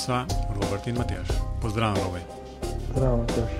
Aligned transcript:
sva 0.00 0.24
Robert 0.56 0.86
in 0.86 0.96
Matjaš. 0.96 1.28
Pozdravljen, 1.60 2.04
Robej. 2.04 2.22
Zdravo, 2.96 3.16
Matjaš. 3.16 3.52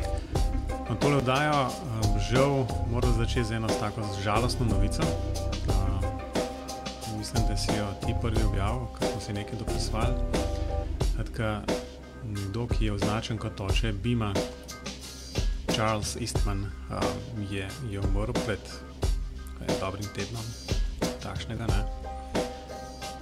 Na 0.89 0.97
tole 0.97 1.17
oddajo 1.17 1.69
um, 1.69 2.21
žal 2.31 2.67
moram 2.93 3.13
začeti 3.19 3.45
z 3.45 3.53
eno 3.53 3.69
tako 3.69 4.01
žalostno 4.25 4.67
novico. 4.67 5.03
Uh, 5.69 6.01
mislim, 7.19 7.45
da 7.49 7.57
si 7.57 7.77
jo 7.77 7.87
ti 8.07 8.15
prvi 8.23 8.45
objavil, 8.45 8.87
ker 8.99 9.09
smo 9.13 9.21
si 9.21 9.33
nekaj 9.33 9.59
dopisovali. 9.59 10.15
Nekdo, 12.25 12.67
ki 12.67 12.85
je 12.85 12.93
označen 12.93 13.39
kot 13.39 13.61
oče 13.61 13.93
Bima, 13.93 14.33
Charles 15.73 16.17
Eastman, 16.17 16.59
um, 16.91 17.47
je, 17.51 17.69
je 17.91 18.01
umrl 18.01 18.33
pred 18.47 18.61
dobrim 19.81 20.09
tednom. 20.17 20.45
Takšnega 21.23 21.67
ne. 21.67 22.00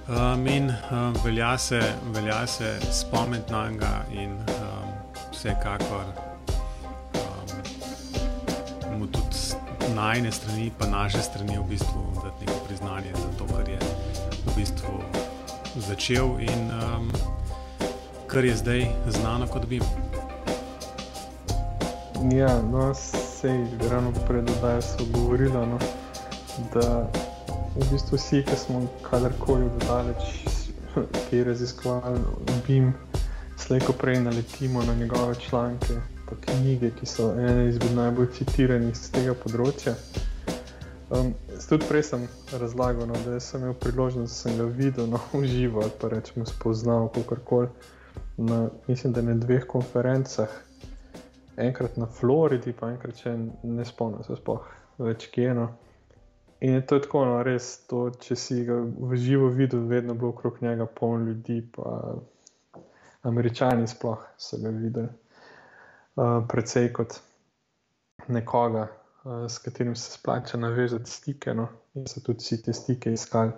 Um, 0.09 0.47
in 0.47 0.73
um, 0.91 1.13
velja, 1.23 1.57
se, 1.57 1.79
velja 2.03 2.47
se 2.47 2.79
spomniti 2.91 3.51
na 3.51 3.69
njega, 3.69 4.05
in 4.11 4.31
um, 4.31 4.89
vsekakor 5.31 6.03
um, 7.13 8.99
mu 8.99 9.07
tudi 9.07 9.37
na 9.95 10.15
ene 10.15 10.31
strani, 10.31 10.71
pa 10.79 10.87
naše 10.87 11.21
strani, 11.21 11.57
v 11.57 11.63
bistvu 11.69 12.21
dati 12.23 12.45
neko 12.45 12.59
priznanje 12.67 13.11
za 13.15 13.37
to, 13.37 13.45
kar 13.53 13.69
je 13.69 13.79
v 14.45 14.55
bistvu 14.55 15.03
začel 15.75 16.39
in 16.39 16.71
um, 16.71 17.11
kar 18.27 18.45
je 18.45 18.55
zdaj 18.55 18.87
znano 19.07 19.47
kot 19.47 19.65
bi. 19.65 19.81
Ja, 22.33 22.61
no, 22.61 22.93
sej, 22.95 23.65
ravno 23.91 24.11
predodaj 24.27 24.81
so 24.81 25.05
govorili, 25.13 25.53
no, 25.53 25.79
da 26.73 27.07
v 27.75 27.91
bistvu 27.91 28.17
vsi, 28.17 28.43
ki 28.43 28.55
smo 28.55 28.81
kadarkoli 29.05 29.69
daleč, 29.87 30.23
ki 31.29 31.37
je 31.37 31.43
raziskoval 31.43 32.17
BIM, 32.67 32.93
slejko 33.57 33.93
prej 33.93 34.21
naletimo 34.21 34.83
na 34.83 34.95
njegove 34.95 35.35
članke, 35.35 35.99
pa 36.29 36.35
knjige, 36.41 36.91
ki 36.99 37.05
so 37.05 37.31
ene 37.31 37.69
izmed 37.69 37.95
najbolj 37.95 38.31
citiranih 38.37 38.97
z 38.97 39.11
tega 39.11 39.35
področja. 39.37 39.95
Um, 41.09 41.33
tudi 41.69 41.85
prej 41.89 42.03
sem 42.03 42.25
razlagal, 42.61 43.07
no, 43.09 43.17
da 43.25 43.39
sem 43.41 43.61
imel 43.61 43.73
priložnost, 43.81 44.33
da 44.33 44.37
sem 44.37 44.57
ga 44.57 44.65
videl 44.69 45.09
no, 45.09 45.21
v 45.33 45.45
živo 45.49 45.81
ali 45.81 45.93
pa 46.01 46.09
rečemo 46.13 46.45
spoznal, 46.45 47.09
kako 47.13 47.37
koli. 47.45 47.69
Mislim, 48.87 49.13
da 49.13 49.21
na 49.21 49.33
dveh 49.35 49.65
konferencah, 49.67 50.49
enkrat 51.57 51.97
na 51.97 52.05
Floridi, 52.05 52.73
pa 52.73 52.91
enkrat 52.93 53.17
če 53.19 53.35
ne 53.63 53.85
spomnim 53.85 54.23
se 54.23 54.37
sploh 54.37 54.65
več 55.01 55.27
kje. 55.33 55.53
No. 55.57 55.67
In 56.59 56.73
je 56.73 56.85
to 56.85 56.99
tako, 56.99 57.23
no, 57.25 57.37
res, 57.43 57.69
to, 57.87 58.09
če 58.19 58.35
si 58.35 58.63
ga 58.67 58.75
v 58.83 59.15
živo 59.15 59.47
videl, 59.55 59.85
vedno 59.87 60.13
bilo 60.13 60.33
okrog 60.33 60.57
njega 60.61 60.85
polno 60.85 61.31
ljudi, 61.31 61.61
pa 61.75 62.17
američani 63.29 63.87
sploh 63.87 64.25
so 64.37 64.59
ga 64.59 64.73
videli. 64.75 65.07
Uh, 66.19 66.41
predvsej 66.51 66.91
kot 66.93 67.15
nekoga, 68.27 68.89
uh, 69.23 69.45
s 69.47 69.63
katerim 69.63 69.95
se 69.95 70.11
splača 70.11 70.59
navezati 70.59 71.11
stike, 71.11 71.53
no, 71.55 71.69
in 71.95 72.07
so 72.11 72.19
tudi 72.25 72.43
vsi 72.43 72.61
te 72.65 72.75
stike 72.75 73.13
iskali. 73.15 73.55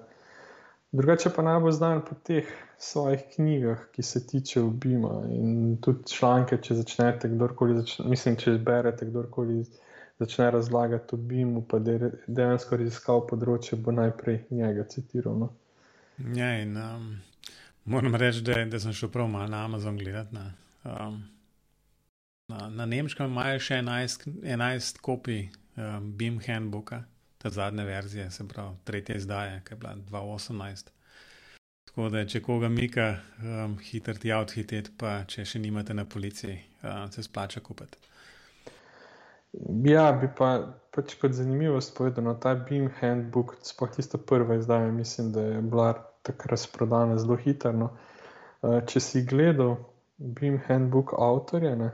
Drugače 0.91 1.31
pa 1.35 1.41
najbolj 1.41 1.71
znan 1.71 2.01
po 2.05 2.15
teh 2.23 2.45
svojih 2.77 3.21
knjigah, 3.35 3.85
ki 3.91 4.03
se 4.03 4.27
tiče 4.27 4.61
obima 4.61 5.23
in 5.29 5.77
tudi 5.81 6.05
članke, 6.11 6.57
če 6.61 6.75
začnete, 6.83 7.29
kdorkoli, 7.33 7.77
začne, 7.79 8.09
mislim, 8.11 8.35
če 8.35 8.57
berete 8.61 9.07
kdorkoli 9.09 9.63
začne 10.21 10.51
razlagati 10.51 11.15
o 11.15 11.17
BIM-u, 11.17 11.61
pa 11.67 11.79
da 11.79 11.91
je 11.91 12.11
dejansko 12.27 12.77
raziskal 12.77 13.23
področje, 13.25 13.77
bo 13.81 13.93
najprej 13.95 14.43
njega 14.53 14.85
citiral. 14.93 15.37
No. 15.41 15.47
Ja, 16.37 16.51
in 16.61 16.75
um, 16.77 17.07
moram 17.89 18.15
reči, 18.15 18.43
da, 18.45 18.59
da 18.69 18.79
sem 18.79 18.93
šel 18.93 19.09
prav 19.09 19.29
malo 19.31 19.49
na 19.49 19.63
Amazon 19.65 19.97
gledati. 19.97 20.35
Na, 20.37 20.51
um, 20.85 21.23
na, 22.53 22.67
na 22.69 22.85
Nemčkem 22.85 23.33
imajo 23.33 23.63
še 23.65 23.81
11, 23.81 24.27
11 24.45 25.01
kopij 25.01 25.47
um, 25.49 26.11
BIM 26.17 26.37
handbooka, 26.45 27.01
ta 27.41 27.49
zadnja 27.49 27.87
verzija, 27.87 28.29
se 28.31 28.45
pravi, 28.47 28.77
tretja 28.85 29.17
izdaja, 29.17 29.63
ki 29.65 29.73
je 29.73 29.81
bila 29.81 29.95
2018. 30.11 30.93
Tako 31.89 32.09
da, 32.13 32.21
če 32.29 32.43
koga 32.45 32.69
mika, 32.69 33.09
um, 33.41 33.73
hitro 33.89 34.13
ti 34.13 34.29
odhiteti, 34.37 34.93
pa 35.01 35.23
če 35.25 35.49
še 35.49 35.65
nimate 35.65 35.97
na 35.97 36.05
policiji, 36.05 36.61
uh, 36.85 37.07
se 37.09 37.25
splača 37.25 37.65
kupiti. 37.65 38.10
Ja, 39.83 40.11
bi 40.15 40.29
pa 40.37 40.51
pač 40.95 41.15
kot 41.19 41.35
zanimivost 41.35 41.95
povedal, 41.97 42.23
da 42.23 42.29
no, 42.29 42.35
ta 42.39 42.53
Beam 42.55 42.89
Handbook, 42.99 43.55
sploh 43.63 43.91
tista 43.95 44.17
prva 44.17 44.55
izdaja, 44.59 44.91
mislim, 44.91 45.31
da 45.31 45.41
je 45.41 45.61
bila 45.61 45.93
takrat 46.21 46.51
razprodana 46.51 47.17
zelo 47.17 47.35
hitro. 47.35 47.71
No. 47.71 47.89
Eh, 48.63 48.79
če 48.87 48.99
si 48.99 49.23
gledal 49.25 49.75
Beam 50.17 50.59
Handbook 50.67 51.13
avtorja, 51.17 51.75
ne, 51.75 51.91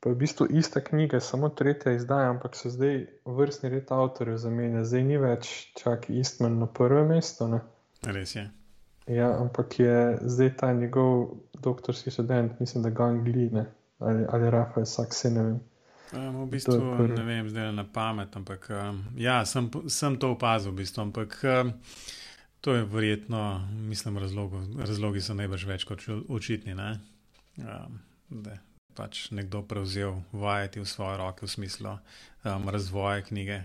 pa 0.00 0.10
je 0.10 0.16
v 0.16 0.20
bistvu 0.24 0.46
ista 0.58 0.80
knjiga, 0.84 1.20
samo 1.20 1.48
tretja 1.48 1.92
izdaja, 1.94 2.30
ampak 2.34 2.56
so 2.58 2.72
zdaj 2.72 3.04
vrstni 3.24 3.70
red 3.76 3.92
avtorjev 3.94 4.40
zamenjali, 4.42 4.86
zdaj 4.88 5.04
ni 5.06 5.20
več 5.20 5.50
čak 5.78 6.08
Eastman 6.10 6.58
na 6.58 6.66
prvem 6.66 7.12
mestu. 7.14 7.48
Ne. 7.52 7.60
Res 8.08 8.34
je. 8.36 8.48
Ja, 9.10 9.30
ampak 9.40 9.78
je 9.80 9.96
zdaj 10.22 10.54
ta 10.56 10.72
njegov 10.72 11.36
doktorski 11.54 12.10
študent, 12.10 12.60
mislim, 12.60 12.82
da 12.82 12.90
Gangline 12.90 13.66
ali, 13.98 14.24
ali 14.28 14.50
Rafael 14.50 14.86
Saks, 14.86 15.24
ne 15.24 15.42
vem. 15.42 15.58
Um, 16.10 16.42
v 16.42 16.46
bistvu 16.50 16.78
ne 17.06 17.22
vem, 17.22 17.48
zdaj 17.48 17.70
na 17.72 17.84
pamet, 17.86 18.34
ampak 18.34 18.66
um, 18.74 19.04
ja, 19.14 19.44
sem, 19.46 19.70
sem 19.86 20.16
to 20.18 20.32
opazil, 20.34 20.72
v 20.74 20.82
bistvu, 20.82 21.04
ampak 21.06 21.36
um, 21.46 21.70
to 22.60 22.74
je 22.74 22.82
verjetno, 22.84 23.62
mislim, 23.70 24.18
razlogo, 24.18 24.64
razlogi 24.78 25.22
so 25.22 25.36
najbrž 25.38 25.66
več 25.70 25.86
kot 25.86 26.02
očitni. 26.28 26.74
Ne? 26.74 26.98
Um, 27.62 28.00
da 28.30 28.56
je 28.56 28.60
pač 28.98 29.30
nekdo 29.30 29.62
prevzel 29.62 30.18
vajeti 30.34 30.82
v 30.82 30.88
svoje 30.88 31.20
roke 31.22 31.46
v 31.46 31.50
smislu 31.50 31.94
um, 31.94 32.68
razvoja 32.68 33.22
knjige. 33.22 33.62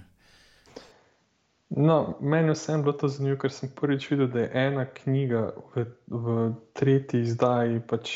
No, 1.73 2.15
meni 2.21 2.53
vsem 2.53 2.85
bilo 2.85 2.93
to 2.93 3.09
zanimivo, 3.09 3.41
ker 3.41 3.51
sem 3.51 3.73
prvič 3.73 4.05
videl, 4.11 4.29
da 4.29 4.45
je 4.45 4.51
ena 4.69 4.85
knjiga 4.85 5.47
v, 5.73 5.89
v 6.13 6.35
tretji 6.77 7.25
izdaji 7.25 7.81
pač 7.89 8.13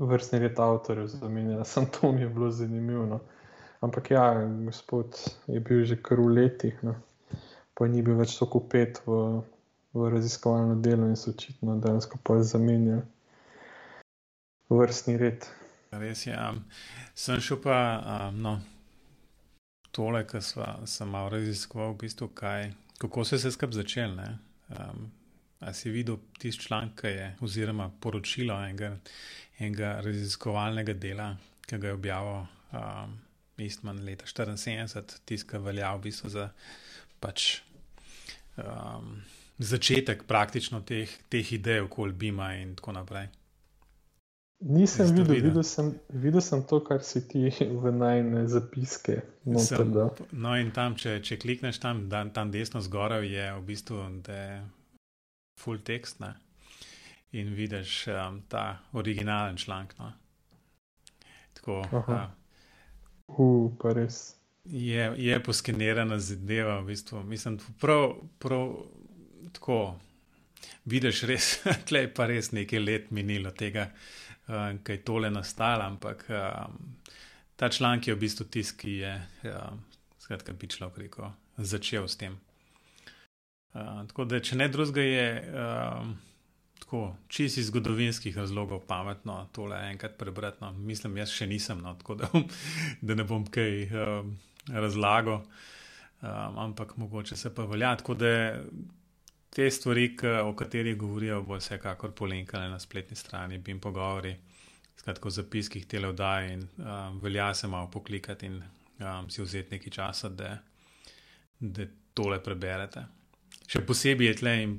vrstni 0.00 0.40
red 0.42 0.58
avtorjev 0.58 1.12
zamenjala. 1.12 1.64
Sam 1.68 1.86
to 1.92 2.12
mi 2.12 2.24
je 2.24 2.28
bilo 2.28 2.50
zanimivo. 2.50 3.04
No. 3.06 3.20
Ampak 3.84 4.10
ja, 4.10 4.26
gospod 4.64 5.18
je 5.46 5.60
bil 5.60 5.84
že 5.84 5.98
kar 6.00 6.20
v 6.20 6.30
letih, 6.38 6.76
no. 6.82 6.94
pa 7.76 7.88
ni 7.90 8.00
bil 8.06 8.16
več 8.16 8.38
tako 8.38 8.62
upet 8.64 9.02
v, 9.04 9.42
v 9.92 10.08
raziskovalno 10.14 10.78
delo 10.80 11.08
in 11.10 11.18
so 11.20 11.34
očitno 11.34 11.76
dejansko 11.82 12.20
pa 12.24 12.38
zamenjali 12.40 13.02
vrstni 14.68 15.16
red. 15.16 15.44
Res 15.92 16.26
je. 16.26 16.34
Um, 16.34 16.62
sem 17.14 17.40
šel 17.40 17.60
pa 17.62 17.76
um, 18.00 18.40
no, 18.42 18.54
tole, 19.94 20.24
kar 20.26 20.42
sem 20.42 21.10
malo 21.10 21.34
raziskoval, 21.36 21.94
v 21.94 22.06
bistvu, 22.06 22.30
kaj, 22.34 22.70
kako 22.98 23.24
se 23.24 23.38
skrb 23.50 23.76
začeli. 23.76 24.30
Um, 24.74 25.10
a 25.60 25.72
si 25.72 25.90
videl 25.90 26.18
tisti 26.38 26.66
članek, 26.66 27.04
oziroma 27.40 27.90
poročilo 28.00 28.56
enega, 28.64 28.90
enega 29.58 30.00
raziskovalnega 30.04 30.92
dela, 31.00 31.30
ki 31.64 31.78
ga 31.78 31.92
je 31.92 32.00
objavil. 32.00 32.42
Um, 32.74 33.14
Eastman 33.58 34.02
leta 34.04 34.26
1974, 34.26 35.20
tiska 35.24 35.58
velja 35.58 35.92
v 35.94 36.02
bistvu 36.08 36.30
za 36.32 36.48
pač, 37.22 37.60
um, 38.58 39.22
začetek 39.58 40.26
praktično 40.26 40.82
teh, 40.82 41.10
teh 41.30 41.52
idej 41.54 41.84
okoli 41.86 42.12
Bima 42.12 42.54
in 42.58 42.74
tako 42.76 42.96
naprej. 42.98 43.30
Nisem 44.64 45.10
videl, 45.12 45.42
videl, 45.42 45.62
sem, 45.66 45.90
videl 46.08 46.40
sem 46.40 46.62
to, 46.64 46.78
kar 46.80 47.02
si 47.04 47.20
ti 47.28 47.50
v 47.82 47.92
najne 47.92 48.46
zapiske. 48.48 49.20
Sem, 49.60 49.92
no, 50.32 50.54
in 50.56 50.70
tam, 50.72 50.96
če, 50.96 51.18
če 51.20 51.36
klikneš 51.42 51.82
tam, 51.82 52.06
dan, 52.08 52.32
tam 52.32 52.52
desno 52.54 52.80
zgoraj, 52.80 53.26
je 53.28 53.50
v 53.52 53.64
bistvu 53.68 54.00
full 55.60 55.82
text 55.84 56.22
ne? 56.24 56.32
in 57.34 57.50
vidiš 57.54 58.06
um, 58.14 58.40
ta 58.48 58.78
originalen 58.94 59.56
članek. 59.58 59.98
No? 59.98 60.12
Tako. 61.58 61.82
Uh, 61.90 62.43
pa 63.82 63.92
res. 63.96 64.36
Je, 64.64 65.12
je 65.16 65.42
poskenirana 65.44 66.18
zadeva, 66.18 66.80
v 66.80 66.86
bistvu. 66.92 67.22
Mislim, 67.28 67.58
prav, 67.80 68.16
prav 68.38 68.76
tako. 69.52 69.96
Vidiš, 70.84 71.22
res, 71.28 71.48
tle 71.88 72.04
je 72.04 72.12
pa 72.14 72.26
res 72.28 72.52
nekaj 72.52 72.80
let 72.80 73.10
minilo 73.10 73.52
tega, 73.56 73.88
uh, 74.48 74.72
kaj 74.84 75.02
tole 75.04 75.30
nastalo, 75.32 75.84
ampak 75.88 76.26
um, 76.28 76.78
ta 77.56 77.68
članek 77.72 78.08
je 78.08 78.14
v 78.14 78.20
bistvu 78.20 78.46
tisti, 78.52 78.76
ki 78.80 78.96
je, 79.00 79.14
uh, 79.48 80.02
skratka, 80.20 80.52
bi 80.52 80.68
človek 80.68 80.98
rekel, 81.06 81.32
začel 81.56 82.08
s 82.08 82.20
tem. 82.20 82.36
Uh, 83.72 84.04
tako 84.08 84.28
da, 84.28 84.40
če 84.44 84.60
ne 84.60 84.68
drugega, 84.72 85.04
je. 85.08 85.28
Uh, 85.52 86.33
tako, 86.78 87.16
čisto 87.28 87.60
iz 87.60 87.66
zgodovinskih 87.66 88.36
razlogov 88.36 88.80
pametno 88.88 89.48
tole 89.52 89.78
enkrat 89.90 90.18
prebrati. 90.18 90.58
No. 90.60 90.72
Mislim, 90.72 91.16
jaz 91.16 91.32
še 91.34 91.46
nisem, 91.46 91.80
no, 91.82 91.94
tako 92.00 92.14
da, 92.14 92.30
da 93.06 93.14
ne 93.14 93.24
bom 93.24 93.46
kaj 93.46 93.86
um, 93.88 94.34
razlagal, 94.68 95.42
um, 95.44 96.58
ampak 96.68 96.96
mogoče 96.96 97.36
se 97.36 97.54
pa 97.54 97.64
velja. 97.64 97.94
Tako 97.96 98.14
da 98.14 98.30
te 99.54 99.70
stvari, 99.70 100.16
o 100.44 100.54
katerih 100.56 100.96
govorijo, 100.98 101.42
bo 101.42 101.58
vsekakor 101.58 102.12
polenkale 102.12 102.68
na 102.68 102.78
spletni 102.78 103.16
strani, 103.16 103.58
bi 103.58 103.70
jim 103.70 103.80
pogovori, 103.80 104.34
skratka, 104.98 105.30
zapiskih 105.30 105.86
tele 105.86 106.10
vdaje 106.10 106.52
in 106.52 106.64
um, 106.78 107.20
velja 107.22 107.52
se 107.54 107.68
malo 107.68 107.90
poklikati 107.90 108.46
in 108.46 108.62
um, 108.98 109.30
si 109.30 109.42
vzeti 109.42 109.76
nekaj 109.76 109.92
časa, 109.92 110.28
da, 110.28 110.56
da 111.60 111.86
tole 112.14 112.40
preberete. 112.42 113.04
Še 113.70 113.80
posebej 113.86 114.28
je 114.28 114.34
tle 114.40 114.54
in 114.62 114.74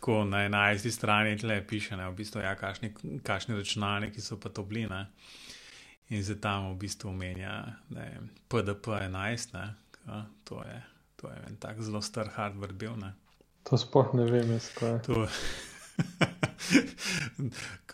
tako 0.00 0.24
na 0.24 0.38
11. 0.38 0.90
strani 0.90 1.38
tle 1.38 1.66
piše, 1.66 1.96
ne, 1.96 2.08
v 2.08 2.14
bistvu, 2.14 2.40
ja, 2.40 2.54
kašni, 2.56 2.94
kašni 3.22 3.56
računalniki 3.56 4.20
so 4.20 4.40
pa 4.40 4.48
to 4.48 4.62
bline. 4.64 5.06
In 6.08 6.22
zdaj 6.24 6.40
tam 6.40 6.70
v 6.72 6.78
bistvu 6.80 7.10
omenja 7.10 7.76
PDP 8.48 8.86
11, 8.86 9.52
ne, 9.52 9.74
to, 10.44 10.62
je, 10.64 10.82
to 11.16 11.28
je 11.28 11.36
en 11.48 11.56
tak 11.56 11.82
zelo 11.82 12.00
star 12.02 12.28
hardware 12.32 12.72
bil. 12.72 12.96
Ne. 12.96 13.12
To 13.68 13.76
sploh 13.76 14.14
ne 14.16 14.24
vem, 14.24 14.56
kaj 14.74 14.88
je. 14.88 15.00
To 15.04 15.28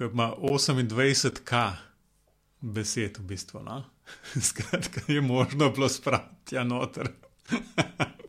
ima 0.07 0.31
28k 0.39 1.73
besed, 2.61 3.19
v 3.19 3.23
bistvu. 3.23 3.63
No? 3.67 3.83
Skratka, 4.51 5.01
je 5.13 5.21
možno 5.21 5.71
bilo 5.71 5.89
spraviti 5.89 6.55
ja 6.55 6.65
noter. 6.65 7.09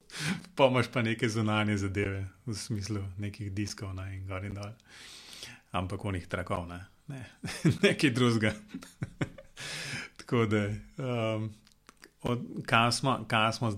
pa 0.55 0.67
imaš 0.67 0.91
pa 0.93 1.01
neke 1.01 1.29
zunanje 1.29 1.77
zadeve, 1.77 2.27
v 2.45 2.55
smislu 2.55 3.03
nekih 3.17 3.51
diskov 3.51 3.93
na 3.93 4.09
in 4.13 4.27
gor 4.27 4.45
in 4.45 4.53
dol. 4.53 4.73
Ampak 5.71 6.05
onih 6.05 6.27
trakov, 6.27 6.67
ne, 6.67 6.85
ne. 7.07 7.25
nekaj 7.85 8.11
drugega. 8.11 8.53
Tako 10.17 10.45
da, 10.45 10.67
um, 10.97 11.49
kam 12.65 12.91
smo, 12.91 13.19
smo, 13.51 13.71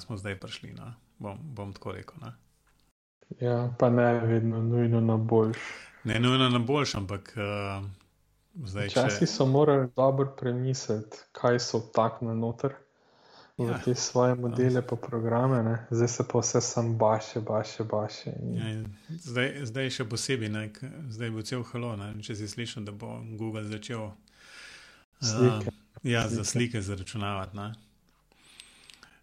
smo 0.00 0.16
zdaj 0.16 0.38
prišli, 0.40 0.72
no? 0.72 0.94
bom, 1.22 1.38
bom 1.54 1.72
tako 1.72 1.92
rekel. 1.92 2.14
Ne? 2.22 2.32
Ja, 3.40 3.74
pa 3.78 3.90
ne 3.90 4.20
vedno 4.26 4.62
nujno 4.62 5.00
na 5.00 5.16
boljš. 5.16 5.58
Ne 6.04 6.20
nujno 6.20 6.48
na 6.48 6.58
boljš, 6.58 6.94
ampak 6.94 7.34
uh, 7.36 7.86
zdaj. 8.66 8.86
Včasih 8.86 9.28
če... 9.28 9.32
so 9.34 9.46
morali 9.46 9.88
dobro 9.96 10.34
premisliti, 10.38 11.22
kaj 11.32 11.60
so 11.62 11.80
tak 11.94 12.20
na 12.22 12.34
noter 12.34 12.74
ja, 13.58 13.78
te 13.84 13.94
svoje 13.94 14.34
modele, 14.34 14.82
pa 14.86 14.96
programe, 14.96 15.62
ne? 15.62 15.86
zdaj 15.90 16.08
se 16.08 16.28
pa 16.28 16.38
vse 16.38 16.60
sam 16.60 16.98
baše, 16.98 17.40
baše, 17.40 17.84
baše. 17.84 18.32
In... 18.40 18.56
Ja, 18.56 18.70
in 18.70 18.86
zdaj, 19.08 19.52
zdaj 19.68 19.90
še 19.90 20.08
posebej, 20.08 20.48
ne? 20.48 20.64
zdaj 21.08 21.30
bo 21.30 21.42
cel 21.42 21.64
halo, 21.72 21.94
ne? 21.96 22.12
če 22.22 22.36
si 22.36 22.48
slišal, 22.48 22.86
da 22.88 22.92
bo 22.92 23.18
Google 23.36 23.64
začel 23.68 24.10
slike. 25.20 25.68
Uh, 25.68 25.80
ja, 26.02 26.24
slike. 26.28 26.34
za 26.34 26.44
slike 26.44 26.82
zaračunavati. 26.82 27.56
Ne? 27.56 27.72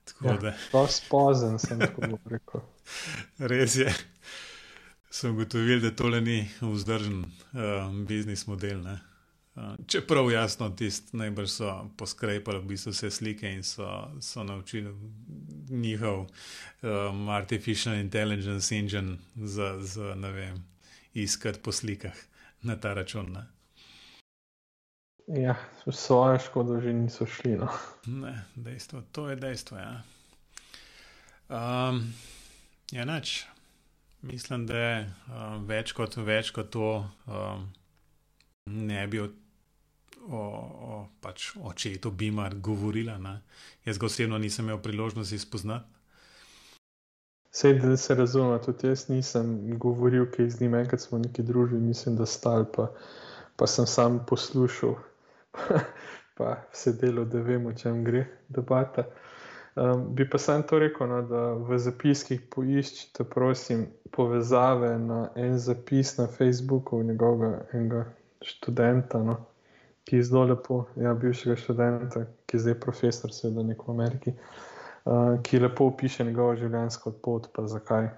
Tako 0.05 0.27
ja, 0.27 0.37
da. 0.37 0.53
Spozen 0.87 1.59
sem 1.59 1.79
tako 1.79 2.01
rekel. 2.33 2.61
Res 3.37 3.75
je. 3.75 3.93
Sem 5.11 5.33
ugotovil, 5.33 5.81
da 5.81 5.89
tole 5.91 6.21
ni 6.21 6.43
vzdržen 6.61 7.23
um, 7.25 8.05
biznis 8.05 8.45
model. 8.47 8.81
Ne? 8.85 8.99
Čeprav 9.87 10.31
jasno, 10.31 10.69
tisti 10.69 11.17
najbrž 11.17 11.49
so 11.49 11.71
poskrepali 11.97 12.59
v 12.59 12.69
bistvu 12.73 12.93
vse 12.93 13.11
slike 13.11 13.49
in 13.51 13.63
so, 13.63 13.87
so 14.21 14.43
naučili 14.43 14.93
njihov 15.69 16.27
um, 16.81 17.29
artificial 17.29 17.95
intelligence 17.95 18.75
engine 18.75 19.17
za, 19.35 19.77
za 19.81 20.15
ne 20.15 20.31
vem, 20.31 20.63
iskati 21.13 21.59
po 21.59 21.71
slikah 21.71 22.15
na 22.61 22.75
ta 22.75 22.93
račun. 22.93 23.33
Ne? 23.33 23.43
Ja, 25.41 25.55
svojo 25.91 26.39
škodo 26.39 26.81
že 26.81 26.93
niso 26.93 27.25
šli. 27.25 27.57
No. 27.57 27.67
Ne, 28.05 28.45
dejstvo, 28.55 29.01
to 29.11 29.29
je 29.29 29.35
dejstvo. 29.35 29.77
Ja, 29.77 30.01
um, 31.49 32.13
ja 32.91 33.05
nač. 33.05 33.43
Mislim, 34.21 34.65
da 34.67 34.77
je 34.77 34.95
um, 35.27 35.67
več, 35.67 35.91
kot, 35.95 36.17
več 36.17 36.51
kot 36.51 36.69
to 36.69 37.09
um, 37.27 37.69
ne 38.65 39.07
bi 39.07 39.19
od 39.19 39.48
o, 40.29 40.41
o 40.89 41.07
pač 41.21 41.51
očetu 41.63 42.11
Bimar 42.11 42.55
govorila. 42.55 43.17
Ne? 43.17 43.41
Jaz 43.85 43.97
ga 43.97 44.05
osebno 44.05 44.37
nisem 44.37 44.65
imel 44.65 44.81
priložnosti 44.81 45.39
spoznati. 45.39 45.99
Sej, 47.51 47.79
da 47.81 47.97
se 47.97 48.15
razume, 48.15 48.59
tudi 48.61 48.87
jaz 48.87 49.07
nisem 49.09 49.77
govoril, 49.79 50.27
kaj 50.31 50.49
z 50.49 50.61
njim, 50.61 50.75
enkrat 50.75 51.01
smo 51.01 51.17
neki 51.17 51.43
družili, 51.43 51.81
mislim, 51.81 52.15
da 52.15 52.25
stal, 52.25 52.65
pa, 52.75 52.91
pa 53.57 53.67
sem 53.67 53.87
sam 53.89 54.19
poslušal, 54.29 54.93
pa 56.37 56.55
se 56.71 56.93
delo, 56.93 57.25
da 57.25 57.41
vemo, 57.41 57.69
o 57.69 57.73
čem 57.73 58.03
gre 58.05 58.27
debata. 58.49 59.07
Um, 59.75 60.05
bi 60.15 60.29
pa 60.29 60.37
sem 60.37 60.61
to 60.63 60.79
rekel, 60.79 61.09
no, 61.09 61.23
da 61.25 61.41
v 61.57 61.77
zapiskih 61.81 62.45
poiščite, 62.53 63.25
prosim, 63.33 63.87
povezave 64.13 64.93
na 64.99 65.29
en 65.35 65.57
zapis 65.57 66.17
na 66.17 66.27
Facebooku 66.27 67.01
njegovega 67.03 68.05
študenta. 68.45 69.23
No 69.23 69.37
ki 70.09 70.15
je 70.15 70.23
zelo 70.23 70.43
lepo, 70.49 70.85
ja, 70.97 71.13
bivšega 71.13 71.55
študenta, 71.61 72.23
ki 72.49 72.57
je 72.57 72.63
zdaj 72.63 72.75
profesor, 72.81 73.33
seveda 73.33 73.61
nek 73.67 73.83
v 73.85 73.93
Ameriki, 73.93 74.31
uh, 74.33 75.35
ki 75.45 75.59
lepo 75.61 75.85
opiše 75.91 76.25
njegovo 76.25 76.55
življenjsko 76.57 77.13
pot, 77.21 77.51
pa 77.53 77.67
zakaj, 77.69 78.09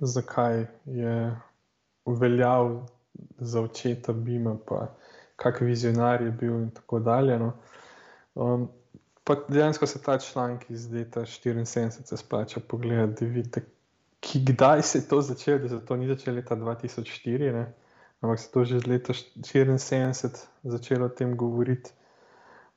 zakaj 0.00 0.64
je 0.90 1.14
uveljavil 2.10 2.80
za 3.38 3.62
očeta 3.62 4.12
Bima, 4.12 4.56
pa 4.66 4.88
kakšen 5.38 5.70
vizionar 5.70 6.22
je 6.22 6.32
bil 6.34 6.56
in 6.64 6.72
tako 6.74 6.98
dalje. 6.98 7.36
No. 7.38 7.52
Um, 8.34 8.64
pa 9.22 9.36
dejansko 9.46 9.86
se 9.86 10.02
ta 10.02 10.16
članek 10.18 10.66
iz 10.70 10.88
leta 10.90 11.22
74 11.22 12.16
splača 12.16 12.60
pogledati, 12.68 13.22
da 13.22 13.34
vidite, 13.34 13.62
kdaj 14.34 14.82
se 14.82 14.98
je 14.98 15.08
to 15.08 15.20
začelo, 15.22 15.62
da 15.62 15.68
se 15.68 15.80
to 15.86 15.96
ni 15.96 16.10
začelo 16.10 16.36
leta 16.36 16.56
2004. 16.56 17.52
Ne 17.52 17.66
ampak 18.22 18.38
se 18.38 18.50
to 18.50 18.64
že 18.64 18.80
z 18.80 18.86
leta 18.86 19.12
74 19.12 20.46
začelo 20.64 21.06
o 21.06 21.08
tem 21.08 21.36
govoriti. 21.36 21.90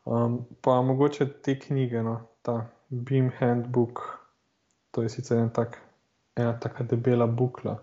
Um, 0.06 0.46
pa 0.62 0.82
mogoče 0.82 1.26
te 1.42 1.60
knjige, 1.60 2.04
no, 2.04 2.22
ta 2.42 2.70
Beam 2.90 3.32
Handbook, 3.40 4.02
to 4.92 5.02
je 5.02 5.10
sicer 5.10 5.38
en 5.38 5.50
tak, 5.50 5.82
ena 6.36 6.54
tako 6.60 6.84
debela 6.84 7.28
bukla, 7.28 7.80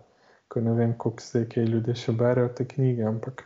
ko 0.47 0.61
ne 0.61 0.71
vem, 0.73 0.93
koliko 0.97 1.23
zdaj 1.23 1.49
kaj 1.51 1.67
ljudje 1.67 1.95
še 1.95 2.15
berejo 2.15 2.53
te 2.55 2.67
knjige, 2.67 3.03
ampak 3.03 3.43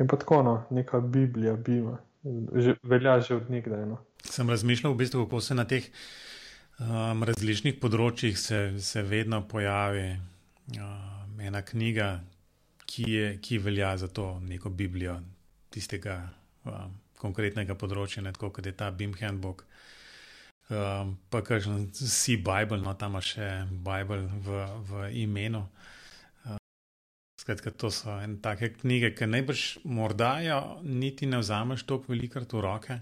je 0.00 0.06
pa 0.08 0.16
tako, 0.16 0.42
no, 0.42 0.54
neka 0.70 1.00
Biblija, 1.00 1.56
Bima, 1.56 1.98
že, 2.56 2.76
velja 2.82 3.20
že 3.20 3.36
od 3.36 3.50
nekdaj. 3.52 3.84
No. 3.86 4.00
Sem 4.24 4.48
razmišljal, 4.48 4.94
v 4.94 5.02
bistvu, 5.04 5.26
kako 5.26 5.40
se 5.44 5.54
na 5.54 5.66
teh 5.68 5.84
um, 6.80 7.24
različnih 7.28 7.76
področjih 7.80 8.38
se, 8.38 8.60
se 8.80 9.04
vedno 9.04 9.42
pojavi 9.48 10.08
um, 10.80 11.40
ena 11.44 11.60
knjiga, 11.60 12.14
ki, 12.90 13.06
je, 13.06 13.26
ki 13.42 13.58
velja 13.58 13.96
za 13.96 14.08
to 14.08 14.40
neko 14.40 14.70
Biblijo 14.70 15.20
tistega 15.70 16.16
um, 16.66 16.96
konkretnega 17.20 17.76
področja, 17.78 18.24
ne, 18.24 18.32
tako 18.34 18.50
kot 18.56 18.66
je 18.66 18.74
ta 18.76 18.90
Bim 18.90 19.14
Handbook. 19.20 19.64
Um, 20.70 21.16
pa 21.30 21.42
kažem, 21.42 21.88
si 21.94 22.36
Bible, 22.38 22.78
no 22.82 22.94
tam 22.98 23.16
imaš 23.16 23.34
še 23.34 23.48
Bible 23.86 24.22
v, 24.46 24.62
v 24.86 25.04
imenu. 25.24 25.64
Um, 26.46 26.58
skratka, 27.42 27.74
to 27.74 27.90
so 27.94 28.14
ene 28.22 28.38
take 28.42 28.72
knjige, 28.78 29.12
ki 29.18 29.30
najbrž 29.30 29.64
morda 29.90 30.36
jo 30.46 30.60
niti 30.86 31.26
ne 31.30 31.42
vzameš 31.42 31.86
tako 31.86 32.14
velikrat 32.14 32.54
v 32.54 32.64
roke. 32.66 32.98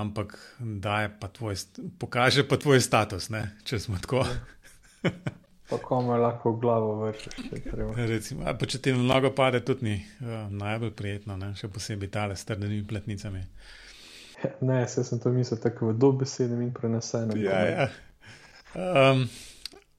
Ampak 0.00 0.36
da 0.60 1.00
je 1.02 1.12
pa 1.18 1.32
tvoj, 1.34 1.56
pokaže 1.98 2.46
pa 2.46 2.60
tvoj 2.60 2.78
status, 2.84 3.26
ne? 3.34 3.42
če 3.66 3.80
smo 3.82 3.98
tako. 3.98 4.22
Ja. 5.02 5.10
Pa 5.70 5.78
komu 5.78 6.16
lahko 6.18 6.52
v 6.52 6.60
glavo 6.60 6.94
vršiš, 7.04 7.36
če 7.46 7.60
treba. 7.62 8.54
Če 8.66 8.80
ti 8.82 8.94
na 8.96 9.04
nogo 9.06 9.30
pade, 9.34 9.60
tudi 9.62 9.86
ni 9.86 9.96
uh, 10.00 10.48
najbolj 10.50 10.90
prijetno, 10.98 11.36
ne? 11.38 11.52
še 11.58 11.70
posebej 11.70 12.10
tale 12.10 12.36
s 12.36 12.42
trdnimi 12.48 12.82
pletnicami. 12.90 13.44
Ne, 14.60 14.88
se 14.88 15.04
sem 15.04 15.20
to 15.20 15.30
mislil 15.30 15.60
tako 15.60 15.90
v 15.90 15.98
dobesednem 16.00 16.62
in 16.64 16.72
prenesenem. 16.74 17.36
Ja, 17.38 17.60
ja. 17.68 17.86
Um, 18.74 19.26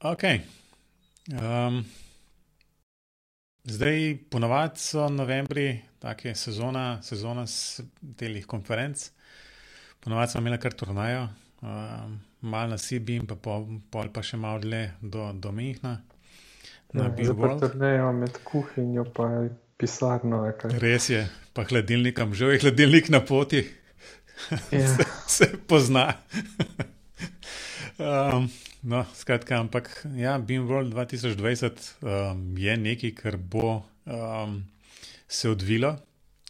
ok. 0.02 0.24
Um, 1.38 1.78
zdaj, 3.64 4.18
ponovadi 4.30 4.82
so 4.82 5.06
novembri, 5.08 5.76
tako 6.02 6.28
je 6.28 6.34
sezona, 6.34 6.86
sezona 7.06 7.46
telih 8.18 8.46
konferenc. 8.50 9.06
Ponovadi 10.02 10.34
smo 10.34 10.42
imeli 10.42 10.58
kar 10.60 10.74
turnajo. 10.74 11.28
Um, 11.62 12.18
malo 12.42 12.74
na 12.74 12.78
Sibim, 12.78 13.26
pa 13.26 13.36
pol, 13.38 13.66
pol 13.90 14.10
pa 14.12 14.22
še 14.26 14.36
malo 14.36 14.60
dlje 14.62 14.90
do, 15.00 15.30
do 15.34 15.52
Mehna. 15.54 16.00
Ja, 16.92 17.08
Zaprtnejo 17.08 18.10
med 18.12 18.36
kuhinjo 18.44 19.06
in 19.24 19.52
pisarno. 19.80 20.42
Res 20.82 21.08
je, 21.08 21.22
pa 21.56 21.64
hladilnikom, 21.64 22.34
že 22.36 22.52
je 22.52 22.60
hladilnik 22.66 23.08
na 23.08 23.22
poti, 23.24 23.62
ja. 24.70 24.86
se, 24.94 25.06
se 25.26 25.48
pozna. 25.66 26.12
um, 27.96 28.50
no, 28.82 29.04
skratka, 29.14 29.56
ampak 29.56 29.88
ja, 30.16 30.36
BeamWorld 30.38 30.92
2020 30.92 31.80
um, 32.02 32.44
je 32.58 32.76
nekaj, 32.76 33.14
kar 33.22 33.40
bo 33.40 33.80
um, 34.04 34.60
se 35.28 35.48
odvilo 35.48 35.96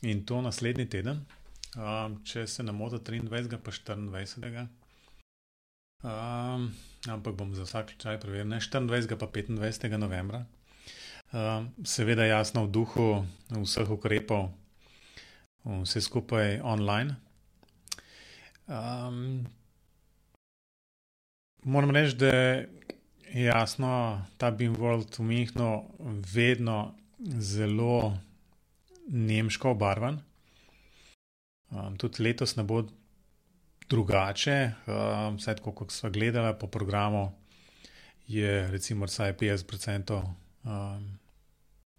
in 0.03 0.25
to 0.27 0.43
naslednji 0.43 0.89
teden, 0.91 1.23
um, 1.79 2.19
če 2.27 2.47
se 2.51 2.67
na 2.67 2.75
moto 2.75 2.99
23. 2.99 3.63
pa 3.63 3.71
24. 3.71 4.67
Um, 6.03 6.75
ampak 7.07 7.39
bom 7.39 7.55
za 7.55 7.63
vsak 7.63 7.95
čaj 7.95 8.19
preveril, 8.19 8.51
ne 8.51 8.59
24. 8.59 9.07
pa 9.15 9.27
25. 9.31 9.87
novembra. 9.95 10.43
Uh, 11.31 11.71
seveda, 11.87 12.27
jasno, 12.27 12.67
v 12.67 12.75
duhu 12.75 13.07
vseh 13.55 13.87
ukrepov, 13.87 14.51
vse 15.63 16.03
skupaj 16.03 16.59
online. 16.67 17.15
Um, 18.67 19.47
moram 21.63 21.95
reči, 21.95 22.19
da 22.19 22.35
je 22.35 23.47
jasno, 23.47 24.27
ta 24.37 24.51
Beam 24.51 24.75
World 24.75 25.15
v 25.19 25.23
Münchnu 25.23 25.87
vedno 26.35 26.99
zelo 27.39 28.19
nemško 29.07 29.71
obarvan. 29.71 30.19
Um, 31.71 31.95
tudi 31.97 32.27
letos 32.27 32.59
ne 32.59 32.67
bo 32.67 32.83
drugače, 33.93 34.57
um, 34.87 35.37
vsaj 35.37 35.61
tako, 35.61 35.75
kot 35.83 35.93
smo 35.93 36.11
gledali 36.11 36.55
po 36.61 36.67
programu, 36.67 37.29
je 38.27 38.71
recimo 38.71 39.07
vsaj 39.07 39.37
50% 39.37 40.23
um, 40.65 41.19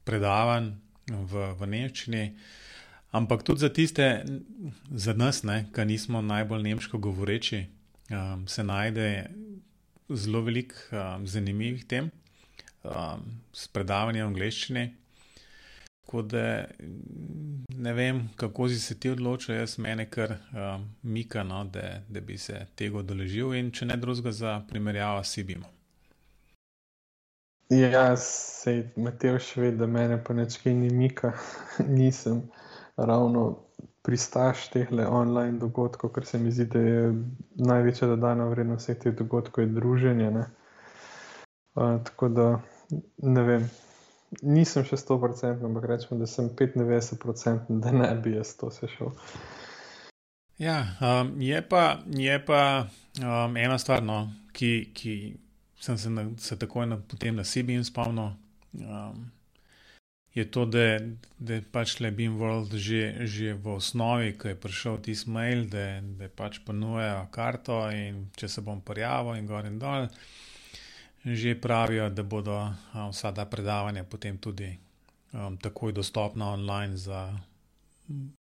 predavanj 0.04 0.72
v, 1.08 1.46
v 1.60 1.68
Nemčiji. 1.68 2.32
Ampak 3.14 3.44
tudi 3.46 3.62
za 3.62 3.70
tiste, 3.70 4.26
za 4.90 5.14
nas, 5.14 5.44
ki 5.46 5.86
nismo 5.86 6.22
najbolj 6.22 6.64
nemško 6.64 6.98
govoreči, 6.98 7.66
um, 8.10 8.48
se 8.48 8.64
najde 8.64 9.30
zelo 10.10 10.42
veliko 10.42 10.76
um, 10.92 11.28
zanimivih 11.28 11.86
tem, 11.86 12.10
um, 12.84 13.22
s 13.54 13.68
predavanjem 13.68 14.26
v 14.26 14.32
angleščini. 14.34 14.88
Tako 16.14 16.22
da 16.22 16.66
ne 17.78 17.94
vem, 17.94 18.30
kako 18.36 18.70
si 18.70 18.80
se 18.80 19.00
ti 19.00 19.10
odločil, 19.10 19.56
jaz 19.56 19.80
meni 19.80 20.06
kar 20.06 20.32
um, 20.32 20.84
mika, 21.02 21.44
no, 21.44 21.64
da, 21.64 21.82
da 22.10 22.22
bi 22.22 22.38
se 22.38 22.66
tega 22.76 23.00
odeležil 23.00 23.56
in 23.58 23.72
če 23.72 23.86
ne 23.86 23.96
drugega 23.98 24.32
za 24.32 24.52
primerjavo 24.70 25.24
s 25.24 25.32
Sibimo. 25.34 25.66
Ja, 27.74 28.04
sej 28.22 28.84
Mateo 28.96 29.40
še 29.42 29.62
ve, 29.62 29.72
da 29.72 29.88
mene 29.90 30.20
pa 30.24 30.36
nečkaj 30.38 30.76
ni 30.84 30.92
mika, 30.94 31.32
nisem 31.98 32.44
ravno 32.98 33.48
pristaš 34.06 34.68
teh 34.70 34.92
online 35.10 35.58
dogodkov, 35.64 36.12
ker 36.14 36.30
se 36.30 36.38
mi 36.38 36.54
zdi, 36.54 36.68
da 36.76 36.84
je 36.84 37.08
največja 37.72 38.12
dodana 38.12 38.46
vrednost 38.52 38.86
vseh 38.86 39.02
teh 39.02 39.18
dogodkov 39.24 39.66
druženje. 39.80 40.30
Uh, 40.36 41.98
tako 42.06 42.30
da 42.30 42.48
ne 43.18 43.48
vem, 43.50 43.66
nisem 44.42 44.86
še 44.88 44.98
100%, 44.98 45.66
ampak 45.68 45.86
rečemo, 45.92 46.20
da 46.20 46.28
sem 46.30 46.50
95%, 46.50 47.80
da 47.84 47.92
ne 47.92 48.10
bi 48.24 48.38
jaz 48.38 48.56
to 48.58 48.72
sešel. 48.72 49.14
Ja, 50.62 50.78
um, 51.02 51.36
je 51.42 51.62
pa, 51.68 52.00
je 52.08 52.36
pa 52.46 52.88
um, 53.20 53.58
ena 53.58 53.78
stvar, 53.82 54.04
no, 54.06 54.28
ki, 54.54 54.92
ki 54.94 55.16
sem 55.82 55.98
se, 55.98 56.10
na, 56.10 56.28
se 56.38 56.58
takoj 56.60 56.88
na, 56.88 56.98
potem 56.98 57.36
na 57.36 57.44
sebi 57.44 57.76
spomnil. 57.84 58.36
Um, 58.74 59.32
je 60.34 60.46
to, 60.52 60.66
da, 60.66 60.98
da 61.38 61.60
pač 61.72 62.00
le 62.02 62.10
Beam 62.12 62.40
World 62.42 62.74
že, 62.74 63.28
že 63.30 63.54
v 63.54 63.76
osnovi, 63.76 64.34
ko 64.38 64.50
je 64.50 64.56
prišel 64.58 64.98
tisti 65.06 65.30
mail, 65.30 65.68
da, 65.70 66.02
da 66.02 66.30
pač 66.30 66.58
ponujajo 66.66 67.28
karto 67.34 67.84
in 67.94 68.30
če 68.38 68.50
se 68.50 68.64
bom 68.66 68.82
prijavil 68.82 69.38
in 69.38 69.50
gor 69.50 69.68
in 69.70 69.78
dol, 69.82 70.08
že 71.26 71.56
pravijo, 71.62 72.10
da 72.10 72.24
bodo 72.24 72.58
um, 72.60 73.10
vsa 73.12 73.32
ta 73.32 73.46
predavanja 73.46 74.04
potem 74.04 74.38
tudi 74.38 74.78
um, 75.32 75.58
takoj 75.58 75.94
dostopna 75.96 76.52
online 76.54 76.98
za, 76.98 77.32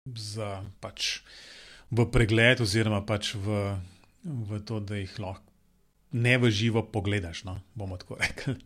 za 0.06 0.62
pač 0.80 1.20
v 1.90 2.06
pregled 2.06 2.62
oziroma 2.62 3.02
pač 3.02 3.34
v, 3.34 3.74
v 4.24 4.60
to, 4.62 4.78
da 4.80 5.02
jih 5.02 5.18
lahko 5.18 5.50
ne 6.12 6.38
v 6.38 6.50
živo 6.50 6.82
pogledaš, 6.82 7.44
no, 7.44 7.60
bomo 7.74 7.96
tako 7.96 8.18
rekli. 8.22 8.56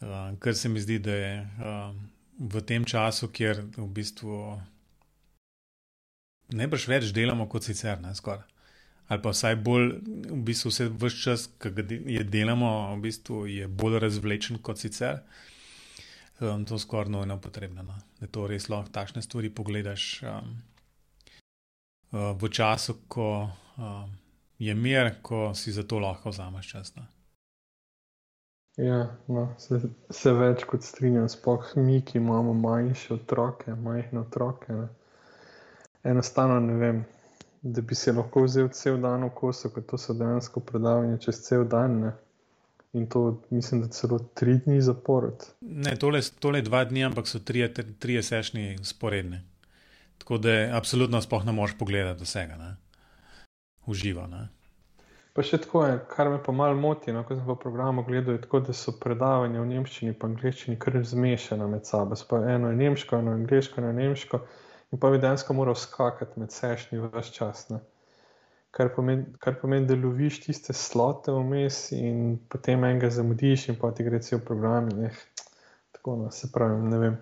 Uh, 0.00 0.36
ker 0.42 0.56
se 0.56 0.68
mi 0.68 0.80
zdi, 0.80 0.98
da 0.98 1.14
je 1.14 1.32
uh, 1.40 1.94
v 2.38 2.62
tem 2.66 2.84
času, 2.84 3.28
kjer 3.28 3.62
v 3.76 3.86
bistvu 3.88 4.60
ne 6.52 6.66
brž 6.68 6.88
več 6.88 7.12
delamo 7.14 7.46
kot 7.48 7.64
sicer, 7.64 8.00
ne 8.02 8.14
skoraj. 8.14 8.44
Ali 9.12 9.20
pa 9.20 9.32
vsaj 9.34 9.58
bolj, 9.60 9.90
v 10.30 10.38
bistvu 10.46 10.70
vse 10.72 10.88
vse 10.88 11.18
čas, 11.20 11.42
ki 11.60 11.70
ga 11.76 11.84
je 12.16 12.22
delamo, 12.24 12.68
v 12.94 13.00
bistvu 13.04 13.42
je 13.50 13.66
bolj 13.68 13.98
razvlečen 14.00 14.62
kot 14.64 14.80
sicer. 14.80 15.20
Um, 16.40 16.64
to 16.64 16.74
je 16.74 16.84
skoraj 16.86 17.12
nujno 17.12 17.36
potrebno, 17.40 17.84
no? 17.84 17.98
da 18.20 18.26
to 18.26 18.46
res 18.48 18.70
lahko 18.72 18.90
takšne 18.90 19.22
stvari 19.22 19.50
pogledaš 19.52 20.06
um, 20.24 20.54
uh, 22.16 22.32
v 22.40 22.48
času, 22.48 22.96
ko 23.08 23.28
um, 23.76 24.16
je 24.58 24.74
mir, 24.74 25.12
ko 25.22 25.52
si 25.54 25.76
za 25.76 25.84
to 25.84 26.00
lahko 26.00 26.32
vzameš 26.32 26.72
čas. 26.72 26.94
No? 26.96 27.04
Ja, 28.80 28.98
no, 29.28 29.50
se, 29.60 29.82
se 30.10 30.32
več 30.32 30.64
kot 30.64 30.88
strinjam, 30.88 31.28
sploh 31.28 31.74
mi, 31.76 32.00
ki 32.00 32.16
imamo 32.18 32.54
manjše 32.56 33.18
otroke, 33.20 33.74
majhne 33.76 34.24
otroke. 34.24 34.72
Ne. 34.72 34.88
Enostavno 36.08 36.56
ne 36.64 36.78
vem, 36.80 37.04
da 37.62 37.80
bi 37.80 37.94
se 37.94 38.12
lahko 38.12 38.42
vzel 38.42 38.68
cel 38.74 38.98
dan 39.00 39.24
v 39.24 39.30
kosu, 39.34 39.70
kot 39.70 39.86
to 39.86 39.98
so 39.98 40.14
dejansko 40.18 40.60
predavanja 40.60 41.18
čez 41.22 41.40
cel 41.46 41.64
dan. 41.64 42.00
Ne. 42.00 42.12
In 42.92 43.06
to 43.08 43.40
mislim, 43.50 43.80
da 43.80 43.88
celo 43.88 44.18
tri 44.34 44.58
dni 44.64 44.80
zapored. 44.82 45.46
Ne, 45.60 45.94
tole, 45.96 46.20
tole 46.38 46.60
dva 46.62 46.84
dni, 46.84 47.06
ampak 47.08 47.28
so 47.28 47.38
tri, 47.40 47.64
tri 47.98 48.18
sešni 48.22 48.78
sporedne. 48.84 49.44
Tako 50.18 50.38
da 50.38 50.50
absolutno 50.76 51.20
spoh 51.22 51.46
ne 51.46 51.52
moreš 51.52 51.78
pogledati 51.78 52.24
vsega, 52.24 52.56
ne. 52.56 52.74
uživa. 53.86 54.26
Ne. 54.26 54.48
Pa 55.32 55.42
še 55.42 55.62
tako 55.64 55.86
je, 55.86 55.94
kar 56.10 56.28
me 56.28 56.42
pa 56.44 56.52
malo 56.52 56.76
moti, 56.76 57.12
no, 57.14 57.22
ko 57.24 57.38
sem 57.38 57.46
v 57.46 57.56
programu 57.62 58.04
gledal, 58.04 58.36
tako, 58.42 58.60
da 58.66 58.74
so 58.76 58.92
predavanja 59.00 59.62
v 59.62 59.70
nemščini 59.70 60.12
in 60.12 60.26
angliščini 60.28 60.76
kar 60.82 60.98
zmešana 61.00 61.66
med 61.72 61.88
sabo. 61.88 62.18
Pa 62.28 62.42
eno 62.52 62.68
je 62.68 62.76
nemško, 62.82 63.22
eno 63.22 63.32
je 63.32 63.40
angliško, 63.40 63.80
eno 63.80 63.94
je 63.94 63.98
nemško, 64.02 64.42
in 64.92 65.00
pa 65.00 65.10
bi 65.10 65.18
dejansko 65.18 65.54
moral 65.56 65.74
skakati 65.74 66.40
med 66.40 66.52
sešnji 66.52 66.98
v 67.00 67.10
vse 67.14 67.32
čas. 67.32 67.68
Ne. 67.70 67.80
Kar 68.72 68.88
pomeni, 68.96 69.24
kar 69.40 69.58
pomeni, 69.60 69.86
da 69.86 69.96
loviš 69.96 70.40
tiste 70.46 70.72
slote 70.72 71.32
vmes 71.32 71.90
in 71.96 72.38
potem 72.48 72.84
enega 72.88 73.10
zamudiš, 73.10 73.68
in 73.68 73.78
pa 73.80 73.92
ti 73.92 74.04
gre 74.04 74.22
cel 74.22 74.40
program. 74.40 74.88
Ne. 74.96 75.12
Tako 75.92 76.16
no, 76.16 76.30
se 76.30 76.52
pravi, 76.52 76.80
ne 76.88 76.98
vem. 76.98 77.16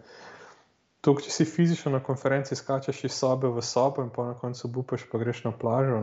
To, 1.01 1.15
če 1.17 1.33
si 1.33 1.47
fizično 1.49 1.95
na 1.95 2.03
konferenci, 2.05 2.59
skačeš 2.59 3.05
iz 3.09 3.17
sobe 3.17 3.49
v 3.49 3.63
sobo, 3.65 4.05
in 4.05 4.11
pa 4.15 4.29
na 4.31 4.35
koncu 4.39 4.69
bupaš, 4.69 5.09
pa 5.11 5.19
greš 5.19 5.47
na 5.49 5.55
plažo. 5.57 6.03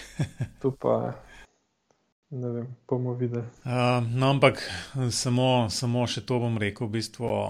Tu 0.60 0.70
pa 0.80 1.14
Ne 2.30 2.48
vem, 2.50 2.76
bomo 2.88 3.14
videli. 3.14 3.44
Uh, 3.64 4.02
no, 4.14 4.30
ampak 4.30 4.58
samo, 5.10 5.70
samo 5.70 6.06
še 6.10 6.24
to 6.26 6.40
bom 6.42 6.58
rekel 6.58 6.88
v 6.88 6.98
bistvu 6.98 7.22
o, 7.22 7.44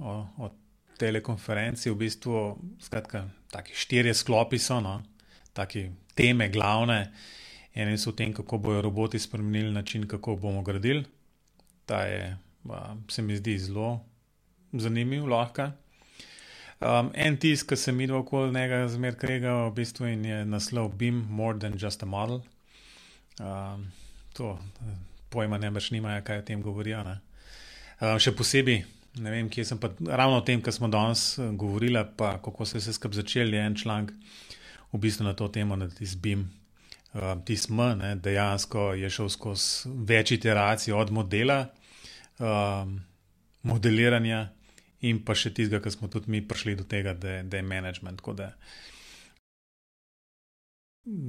o, 0.00 0.14
o 0.40 0.48
telekonferenci. 0.98 1.90
V 1.90 1.98
bistvu, 2.04 2.42
skratka, 2.82 3.26
taki 3.52 3.76
štirje 3.76 4.14
sklopi 4.14 4.58
so, 4.58 4.80
no, 4.80 5.00
taki 5.52 5.88
teme 6.14 6.48
glavne. 6.48 7.12
Eno 7.74 7.94
so 7.98 8.12
v 8.12 8.20
tem, 8.22 8.32
kako 8.32 8.58
bodo 8.58 8.82
roboti 8.82 9.18
spremenili 9.18 9.72
način, 9.74 10.06
kako 10.08 10.36
bomo 10.36 10.62
gradili. 10.62 11.04
Ta 11.86 12.04
je, 12.06 12.36
uh, 12.64 12.94
se 13.10 13.22
mi 13.22 13.36
zdi, 13.36 13.58
zelo 13.58 14.00
zanimiv, 14.72 15.26
lahko. 15.26 15.70
Um, 16.80 17.10
en 17.14 17.36
tisk, 17.36 17.68
ki 17.70 17.76
se 17.76 17.92
mi 17.92 18.06
dva 18.06 18.18
okoli 18.18 18.52
njega 18.52 18.88
zmer 18.88 19.16
krega, 19.16 19.54
v 19.68 19.74
bistvu 19.74 20.06
je 20.10 20.44
naslov 20.44 20.90
Beam 20.98 21.26
More 21.30 21.58
Than 21.58 21.78
Just 21.80 22.02
a 22.02 22.06
Model. 22.06 22.42
Um, 23.40 23.86
to 24.32 24.58
pojma 25.30 25.58
ne 25.58 25.70
več 25.70 25.90
nimajo, 25.94 26.22
kaj 26.26 26.42
o 26.42 26.46
tem 26.50 26.62
govorijo. 26.62 27.00
Uh, 27.06 28.18
še 28.18 28.34
posebej, 28.36 28.82
ne 29.14 29.30
vem, 29.30 29.48
kje 29.50 29.64
sem 29.64 29.78
pa 29.80 29.90
ravno 30.06 30.40
o 30.40 30.44
tem, 30.46 30.62
kar 30.62 30.74
smo 30.74 30.88
danes 30.88 31.38
eh, 31.38 31.50
govorili, 31.52 32.02
pa 32.16 32.36
kako 32.42 32.66
se 32.66 32.76
je 32.76 32.82
vse 32.82 32.92
skupaj 32.96 33.22
začel, 33.22 33.54
je 33.54 33.62
en 33.66 33.76
članek 33.76 34.12
v 34.92 34.98
bistvu 34.98 35.24
na 35.26 35.34
to 35.34 35.48
temo, 35.48 35.76
da 35.76 35.88
ti 35.88 36.06
zbim. 36.06 36.50
Uh, 37.14 37.44
ti 37.46 37.56
smo, 37.56 37.92
ne, 37.94 38.16
dejansko 38.18 38.92
je 38.98 39.10
šel 39.10 39.28
skozi 39.30 39.90
več 40.06 40.32
iteracij 40.34 40.94
od 40.94 41.12
modela, 41.14 41.60
uh, 42.42 42.90
modeliranja 43.62 44.48
in 45.06 45.20
pa 45.22 45.36
še 45.38 45.52
tistega, 45.54 45.78
kar 45.84 45.94
smo 45.94 46.10
tudi 46.10 46.32
mi 46.34 46.40
prišli 46.42 46.74
do 46.74 46.86
tega, 46.90 47.12
da, 47.14 47.36
da 47.42 47.60
je 47.60 47.62
management. 47.62 48.22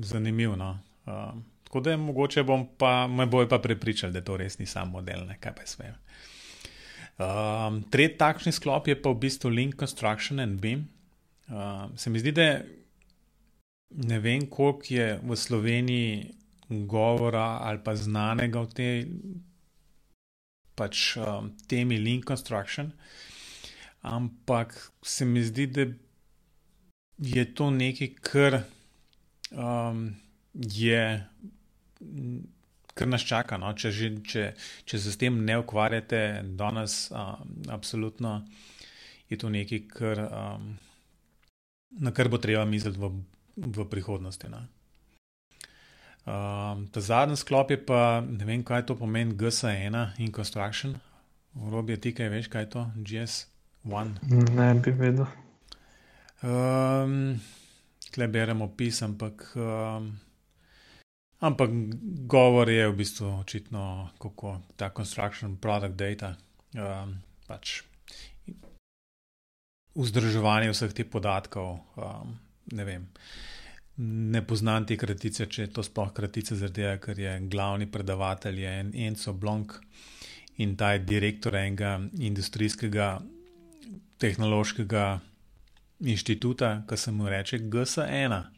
Zanimivo. 0.09 0.55
No? 0.57 0.79
Uh, 1.05 1.37
Tako 1.75 1.79
da 1.79 1.97
mogoče 1.97 2.43
bom 2.43 2.67
pa, 2.77 3.07
me 3.07 3.25
bojo 3.25 3.49
pa 3.49 3.59
prepričali, 3.59 4.13
da 4.13 4.21
to 4.21 4.37
res 4.37 4.57
ni 4.59 4.65
sam 4.65 4.89
model, 4.89 5.25
ne 5.27 5.35
kaj 5.39 5.55
pa 5.55 5.65
sve. 5.65 5.93
Um, 7.15 7.79
tretji 7.87 8.17
takšni 8.19 8.51
sklop 8.51 8.89
je 8.91 8.95
pa 8.99 9.13
v 9.13 9.21
bistvu 9.23 9.49
Link 9.49 9.79
Construction 9.79 10.39
and 10.39 10.59
Beam. 10.59 10.87
Um, 11.47 11.95
se 11.95 12.09
mi 12.09 12.19
zdi, 12.19 12.31
da 12.35 12.59
ne 13.89 14.19
vem, 14.19 14.49
koliko 14.49 14.83
je 14.89 15.19
v 15.23 15.35
Sloveniji 15.35 16.33
govora 16.69 17.61
ali 17.61 17.79
pa 17.83 17.95
znanega 17.95 18.59
o 18.59 18.67
tej 18.67 19.05
pač, 20.75 21.15
um, 21.17 21.53
temi 21.67 21.97
Link 21.97 22.27
Construction, 22.27 22.91
ampak 24.01 24.75
se 25.01 25.25
mi 25.25 25.43
zdi, 25.43 25.67
da 25.67 25.87
je 27.17 27.45
to 27.55 27.69
nekaj, 27.71 28.11
kar 28.19 28.59
um, 29.51 30.15
je 30.51 31.23
kar 32.95 33.07
nas 33.11 33.25
čaka. 33.27 33.59
No? 33.61 33.73
Če, 33.75 33.91
že, 33.91 34.09
če, 34.23 34.45
če 34.87 35.01
se 35.01 35.13
s 35.13 35.19
tem 35.21 35.37
ne 35.45 35.59
ukvarjate, 35.61 36.21
danes, 36.57 37.05
uh, 37.11 37.35
absolutno 37.75 38.39
je 39.29 39.39
to 39.41 39.51
nekaj, 39.51 39.81
kar, 39.91 40.21
um, 40.25 40.69
na 41.99 42.13
kar 42.15 42.29
bo 42.31 42.39
treba 42.41 42.63
misliti 42.69 43.01
v, 43.01 43.11
v 43.57 43.87
prihodnosti. 43.91 44.49
No? 44.51 44.63
Um, 46.25 46.85
ta 46.89 47.03
zadnji 47.03 47.37
sklop 47.37 47.73
je 47.73 47.79
pa, 47.85 48.21
ne 48.25 48.47
vem, 48.47 48.63
kaj 48.65 48.87
to 48.89 48.97
pomeni, 48.97 49.35
GS1 49.37 50.15
in 50.23 50.31
Construction. 50.33 50.95
V 51.55 51.71
robi 51.71 51.95
je 51.95 52.01
ti 52.07 52.15
kaj 52.15 52.31
veš, 52.31 52.47
kaj 52.51 52.65
je 52.65 52.69
to, 52.73 52.85
GS1. 52.97 54.15
Ne 54.55 54.71
bi 54.79 54.95
vedel. 54.95 55.27
Um, 56.45 57.35
Klej 58.15 58.29
beremo 58.31 58.69
opis, 58.69 59.01
ampak, 59.03 59.43
um, 59.59 60.13
ampak 61.45 61.69
govor 62.27 62.69
je 62.69 62.87
v 62.89 62.95
bistvu 62.97 63.29
očitno, 63.39 64.09
kako 64.21 64.59
ta 64.75 64.89
construction 64.89 65.57
product 65.61 65.95
data, 65.95 66.35
um, 66.73 67.17
pač 67.47 67.81
vzdrževanje 69.95 70.73
vseh 70.73 70.93
teh 70.93 71.07
podatkov. 71.07 71.79
Um, 71.95 72.35
ne 72.73 72.85
vem, 72.85 73.05
ne 73.97 74.41
poznam 74.41 74.85
te 74.85 74.97
kratice, 74.97 75.47
če 75.47 75.67
je 75.67 75.73
to 75.77 75.85
sploh 75.85 76.11
kratica, 76.13 76.57
zaradi 76.57 76.81
tega, 76.81 76.97
ker 76.99 77.19
je 77.19 77.37
glavni 77.51 77.87
predavatelj 77.87 78.59
je 78.65 78.73
en 78.79 78.91
Enzo 79.07 79.33
Blank 79.33 79.77
in 80.57 80.75
ta 80.79 80.93
je 80.95 81.03
direktor 81.03 81.55
enega 81.55 81.99
industrijskega 82.19 83.19
tehnološkega 84.19 85.05
inštituta, 85.99 86.83
ki 86.87 86.97
se 86.97 87.11
mu 87.11 87.29
reče 87.29 87.59
GS1. 87.59 88.54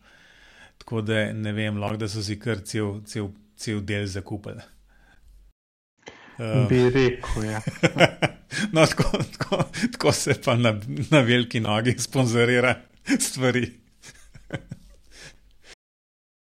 Tako 0.78 1.02
da 1.02 1.34
ne 1.34 1.54
vem, 1.54 1.78
lahko 1.78 1.98
da 1.98 2.08
so 2.08 2.24
si 2.24 2.40
kar 2.40 2.64
cel, 2.64 3.02
cel, 3.06 3.32
cel 3.58 3.82
del 3.86 4.08
zakupili. 4.08 4.64
Uh, 6.38 6.68
Bi 6.70 6.84
rekel, 6.94 7.44
ja. 7.50 7.62
no, 8.74 8.86
tako, 8.86 9.18
tako, 9.38 9.64
tako 9.92 10.12
se 10.12 10.36
pa 10.46 10.56
na, 10.56 10.76
na 11.12 11.22
veliki 11.26 11.60
nogi 11.60 11.96
sponzorira 12.00 12.76
stvari. 13.20 13.72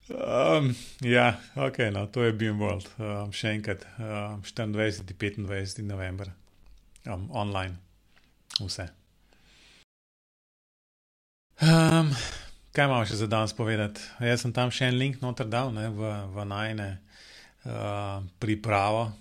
um, 0.08 0.74
ja, 1.00 1.40
ok, 1.54 1.78
no, 1.92 2.06
to 2.06 2.22
je 2.22 2.32
Beam 2.32 2.60
World. 2.60 2.90
Um, 2.98 3.30
še 3.32 3.54
enkrat, 3.54 3.86
um, 3.98 4.42
24. 4.42 5.38
in 5.38 5.46
25. 5.46 5.86
november, 5.86 6.32
um, 7.06 7.28
online, 7.30 7.76
vse. 8.58 8.88
Um, 11.62 12.10
kaj 12.74 12.88
imamo 12.88 13.06
še 13.06 13.16
za 13.16 13.26
danes 13.30 13.54
povedati? 13.54 14.02
Jaz 14.18 14.42
sem 14.42 14.52
tam 14.54 14.72
še 14.74 14.88
en 14.90 14.98
link 14.98 15.20
noter 15.22 15.46
dal 15.46 15.70
ne, 15.74 15.86
v, 15.94 16.10
v 16.34 16.46
najne 16.50 16.88
uh, 16.98 18.24
pripravo. 18.42 19.12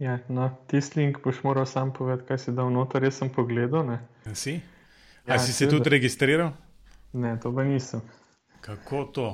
Ja, 0.00 0.16
no, 0.32 0.48
tisti 0.70 1.02
link 1.02 1.20
boš 1.22 1.42
moral 1.44 1.68
sam 1.68 1.92
povedati, 1.94 2.26
kaj 2.30 2.40
si 2.46 2.56
dal 2.56 2.72
noter. 2.74 3.04
Jaz 3.04 3.20
sem 3.20 3.30
pogledal. 3.30 3.84
Ne. 3.86 4.00
Si? 4.32 4.56
Ja, 5.28 5.38
si 5.38 5.52
se 5.54 5.68
tudi 5.70 5.92
registriral? 5.92 6.56
Ne, 7.12 7.36
to 7.38 7.52
pa 7.54 7.66
nisem. 7.68 8.00
Kako 8.64 9.04
to? 9.14 9.28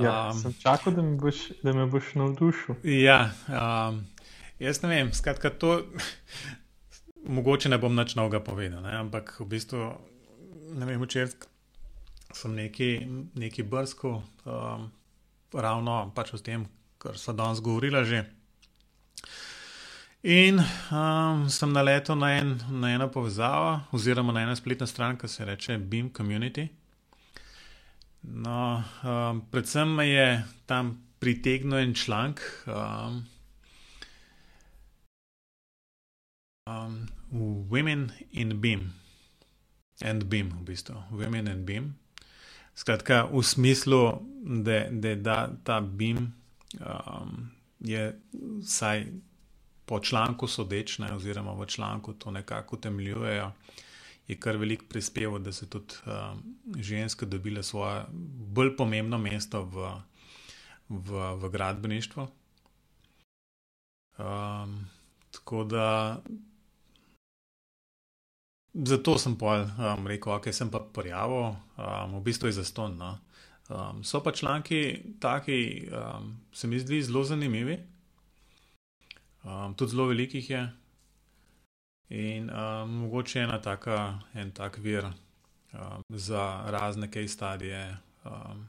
Ja, 0.00 0.30
um, 0.30 0.40
sem 0.40 0.56
čakal, 0.62 0.96
da 0.96 1.04
me 1.04 1.18
boš, 1.20 1.44
da 1.62 1.74
me 1.76 1.84
boš 1.90 2.14
navdušil. 2.18 2.80
Ja, 2.88 3.34
um, 3.52 4.00
jaz 4.62 4.80
ne 4.82 4.94
vem, 4.94 5.12
skratka, 5.14 5.52
to. 5.52 5.82
Mogoče 7.36 7.68
ne 7.68 7.76
bom 7.76 7.92
nič 7.92 8.16
novega 8.16 8.40
povedal, 8.40 8.80
ne? 8.80 8.96
ampak 8.96 9.34
v 9.42 9.46
bistvu 9.52 9.90
ne 10.72 10.86
vem, 10.88 11.02
včeraj 11.02 11.34
sem 12.32 12.54
neki, 12.54 12.90
neki 13.34 13.62
brsko, 13.62 14.22
um, 14.44 14.90
ravno 15.52 15.96
pač 16.14 16.34
o 16.34 16.38
tem, 16.38 16.66
kar 16.98 17.18
so 17.18 17.32
danes 17.32 17.62
govorila 17.64 18.04
že. 18.04 18.24
In 20.22 20.60
um, 20.60 21.46
sem 21.48 21.72
naletel 21.72 22.18
na, 22.20 22.34
en, 22.36 22.58
na 22.68 22.92
eno 22.92 23.08
povezavo, 23.08 23.80
oziroma 23.96 24.34
na 24.36 24.44
eno 24.44 24.56
spletno 24.56 24.86
stran, 24.86 25.16
ki 25.16 25.28
se 25.28 25.42
imenuje 25.42 25.78
Beam 25.78 26.10
Community. 26.10 26.68
No, 28.22 28.84
um, 29.02 29.40
predvsem 29.50 29.88
me 29.96 30.08
je 30.08 30.44
tam 30.66 30.98
pritegnil 31.18 31.78
en 31.78 31.94
članek. 31.94 32.40
Um, 32.66 33.24
um, 36.68 37.08
Women 37.70 38.10
in 38.32 38.60
Beam 38.60 39.00
and 40.02 40.28
beam, 40.28 40.50
v 40.50 40.72
bistvu, 40.72 40.96
women 41.12 41.48
and 41.48 41.64
beam. 41.66 41.99
Skratka, 42.80 43.26
v 43.32 43.42
smislu, 43.42 44.22
da, 44.40 44.86
da, 44.90 45.14
da 45.14 45.50
ta 45.64 45.80
beam 45.80 46.32
um, 46.80 47.50
je 47.80 48.20
vsaj 48.62 49.04
po 49.84 50.00
članku 50.00 50.46
sodeč, 50.48 50.98
ne, 50.98 51.12
oziroma 51.12 51.52
v 51.52 51.66
članku 51.66 52.12
to 52.12 52.30
nekako 52.30 52.76
utemeljujejo, 52.76 53.50
je 54.28 54.36
kar 54.40 54.56
velik 54.56 54.86
prispeval, 54.88 55.38
da 55.38 55.52
so 55.52 55.66
tudi 55.66 55.94
um, 56.06 56.40
ženske 56.80 57.26
dobile 57.26 57.62
svoje 57.62 58.04
bolj 58.56 58.76
pomembno 58.76 59.18
mesto 59.18 59.62
v, 59.62 59.90
v, 60.88 61.34
v 61.36 61.50
gradbeništvu. 61.50 62.28
Um, 64.18 64.86
tako 65.30 65.64
da 65.64 66.20
Zato 68.74 69.18
sem 69.18 69.34
pol 69.34 69.64
um, 69.66 70.06
rekel, 70.06 70.32
ok, 70.36 70.52
sem 70.54 70.70
pa 70.70 70.78
prijavil, 70.78 71.56
um, 71.74 72.18
v 72.20 72.22
bistvu 72.22 72.46
je 72.46 72.60
zaston. 72.60 72.94
No. 72.98 73.18
Um, 73.70 74.04
so 74.04 74.22
pa 74.22 74.32
članki 74.32 75.02
taki, 75.20 75.88
um, 75.90 76.36
se 76.52 76.68
mi 76.70 76.78
zdi 76.78 77.02
zelo 77.02 77.24
zanimivi, 77.24 77.78
um, 79.42 79.74
tudi 79.74 79.90
zelo 79.90 80.06
velikih 80.06 80.50
je. 80.50 80.62
In 82.10 82.50
um, 82.50 82.90
mogoče 82.90 83.40
ena 83.40 83.60
taka, 83.62 84.20
en 84.34 84.50
tak 84.50 84.78
vir 84.78 85.04
um, 85.06 86.02
za 86.08 86.62
razne 86.66 87.10
kaj 87.10 87.28
stadije, 87.28 87.96
um, 88.24 88.68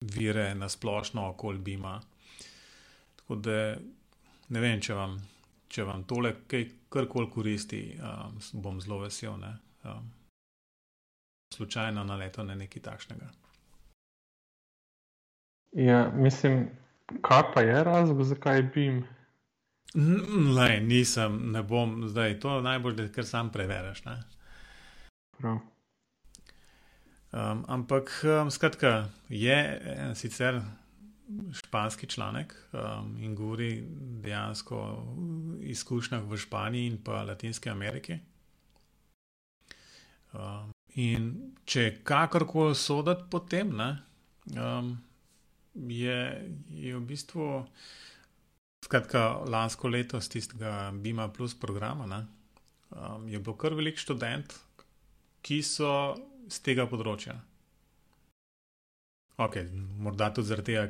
vire 0.00 0.54
na 0.54 0.68
splošno 0.68 1.28
okol 1.30 1.58
Bima. 1.58 2.00
Tako 3.16 3.34
da 3.34 3.76
ne 4.48 4.60
vem, 4.60 4.80
če 4.80 4.94
vam 4.94 5.18
če 5.72 5.86
vam 5.88 6.04
tole 6.04 6.34
kaj 6.48 6.66
karkoli 6.92 7.30
koristi, 7.32 7.82
um, 7.96 8.36
bom 8.62 8.80
zelo 8.80 9.00
vesel. 9.02 9.38
Um, 9.84 10.10
slučajno 11.54 12.04
na 12.04 12.16
nekaj 12.54 12.82
takšnega. 12.82 13.30
Ja, 15.72 16.10
mislim, 16.14 16.68
kaj 17.22 17.42
pa 17.54 17.60
je 17.60 17.84
razlog, 17.84 18.24
zakaj 18.24 18.62
bi 18.62 18.82
jim? 18.82 19.04
Ne, 19.94 20.80
nisem, 20.80 21.52
ne 21.52 21.62
bom 21.62 22.08
zdaj. 22.08 22.40
To 22.40 22.56
je 22.56 22.62
najbolj, 22.62 22.94
da 22.96 23.08
kar 23.12 23.26
sam 23.26 23.52
preveriš. 23.52 24.02
Um, 25.42 25.60
ampak, 27.68 28.12
um, 28.24 28.50
skratka, 28.50 29.08
je 29.28 29.56
eh, 29.56 30.14
sicer 30.14 30.60
španski 31.52 32.06
članek 32.06 32.54
um, 32.72 33.16
in 33.20 33.34
govori 33.34 33.84
dejansko 34.22 34.76
o 34.76 35.16
izkušnjah 35.60 36.22
v 36.22 36.36
Španiji 36.36 36.86
in 36.86 36.98
pa 37.04 37.22
Latinski 37.22 37.70
Ameriki. 37.70 38.18
Um, 40.32 40.72
in 40.94 41.32
če 41.64 41.98
kakorkoli 42.04 42.74
soditi 42.74 43.28
po 43.30 43.42
tem, 43.44 43.72
ne, 43.76 43.90
um, 44.56 44.94
je, 45.74 46.18
je 46.68 46.96
v 46.96 47.00
bistvu. 47.06 47.48
Skratka, 48.82 49.44
lansko 49.46 49.88
leto 49.88 50.20
z 50.20 50.28
tistega 50.28 50.90
Bima 50.90 51.28
Plus 51.28 51.54
programa 51.54 52.06
ne, 52.06 52.24
um, 52.90 53.28
je 53.28 53.38
bilo 53.38 53.54
kar 53.56 53.76
velik 53.78 54.00
študent, 54.00 54.56
ki 55.42 55.62
so 55.62 55.92
z 56.50 56.58
tega 56.66 56.88
področja. 56.90 57.36
Ok, 59.36 59.56
morda 59.98 60.28
tudi 60.34 60.48
zaradi 60.48 60.74
tega, 60.74 60.88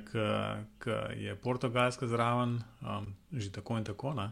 ker 0.83 1.13
je 1.17 1.35
Portugalska 1.39 2.07
zraven, 2.07 2.59
um, 2.83 3.07
že 3.33 3.53
tako 3.53 3.79
in 3.79 3.85
tako, 3.85 4.15
ne? 4.19 4.31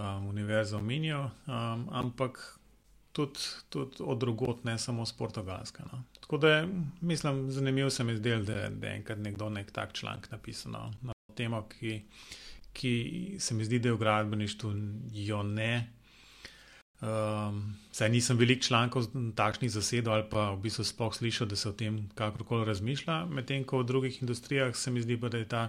Um, 0.00 0.26
univerza 0.26 0.78
v 0.78 0.82
Minijo, 0.82 1.30
um, 1.46 1.86
ampak 1.92 2.40
tudi, 3.12 3.38
tudi 3.68 3.96
od 4.00 4.18
drugot, 4.18 4.64
ne 4.64 4.78
samo 4.78 5.06
z 5.06 5.12
Portugalske. 5.12 5.82
No? 5.92 6.02
Tako 6.20 6.38
da 6.38 6.66
mislim, 7.00 7.50
zanimivo 7.50 7.90
se 7.90 8.04
mi 8.04 8.16
zdelo, 8.16 8.42
da, 8.42 8.68
da 8.68 8.86
je 8.86 8.96
enkrat 8.96 9.18
nekdo 9.18 9.48
nek 9.50 9.70
tak 9.70 9.92
članek 9.92 10.30
napisal 10.30 10.72
no? 10.72 10.92
na 11.02 11.12
temo, 11.34 11.68
ki, 11.68 12.02
ki 12.72 13.36
se 13.38 13.54
mi 13.54 13.64
zdi, 13.64 13.78
da 13.78 13.88
je 13.88 13.94
v 13.94 13.98
gradbeništvu 13.98 14.72
jo 15.12 15.42
ne. 15.42 15.92
Um, 17.00 17.76
saj 17.92 18.10
nisem 18.12 18.36
velik 18.36 18.60
člankov 18.60 19.06
takšnih 19.36 19.70
zasedov 19.72 20.14
ali 20.14 20.24
pa 20.28 20.50
v 20.52 20.60
bistvu 20.66 20.84
sploh 20.84 21.14
slišal, 21.16 21.48
da 21.48 21.56
se 21.56 21.68
o 21.68 21.72
tem 21.72 22.10
kakorkoli 22.14 22.66
razmišlja, 22.68 23.24
medtem 23.24 23.64
ko 23.64 23.80
v 23.80 23.88
drugih 23.88 24.18
industrijah 24.20 24.76
se 24.76 24.90
mi 24.90 25.00
zdi, 25.00 25.16
da 25.16 25.38
je 25.38 25.48
ta 25.48 25.62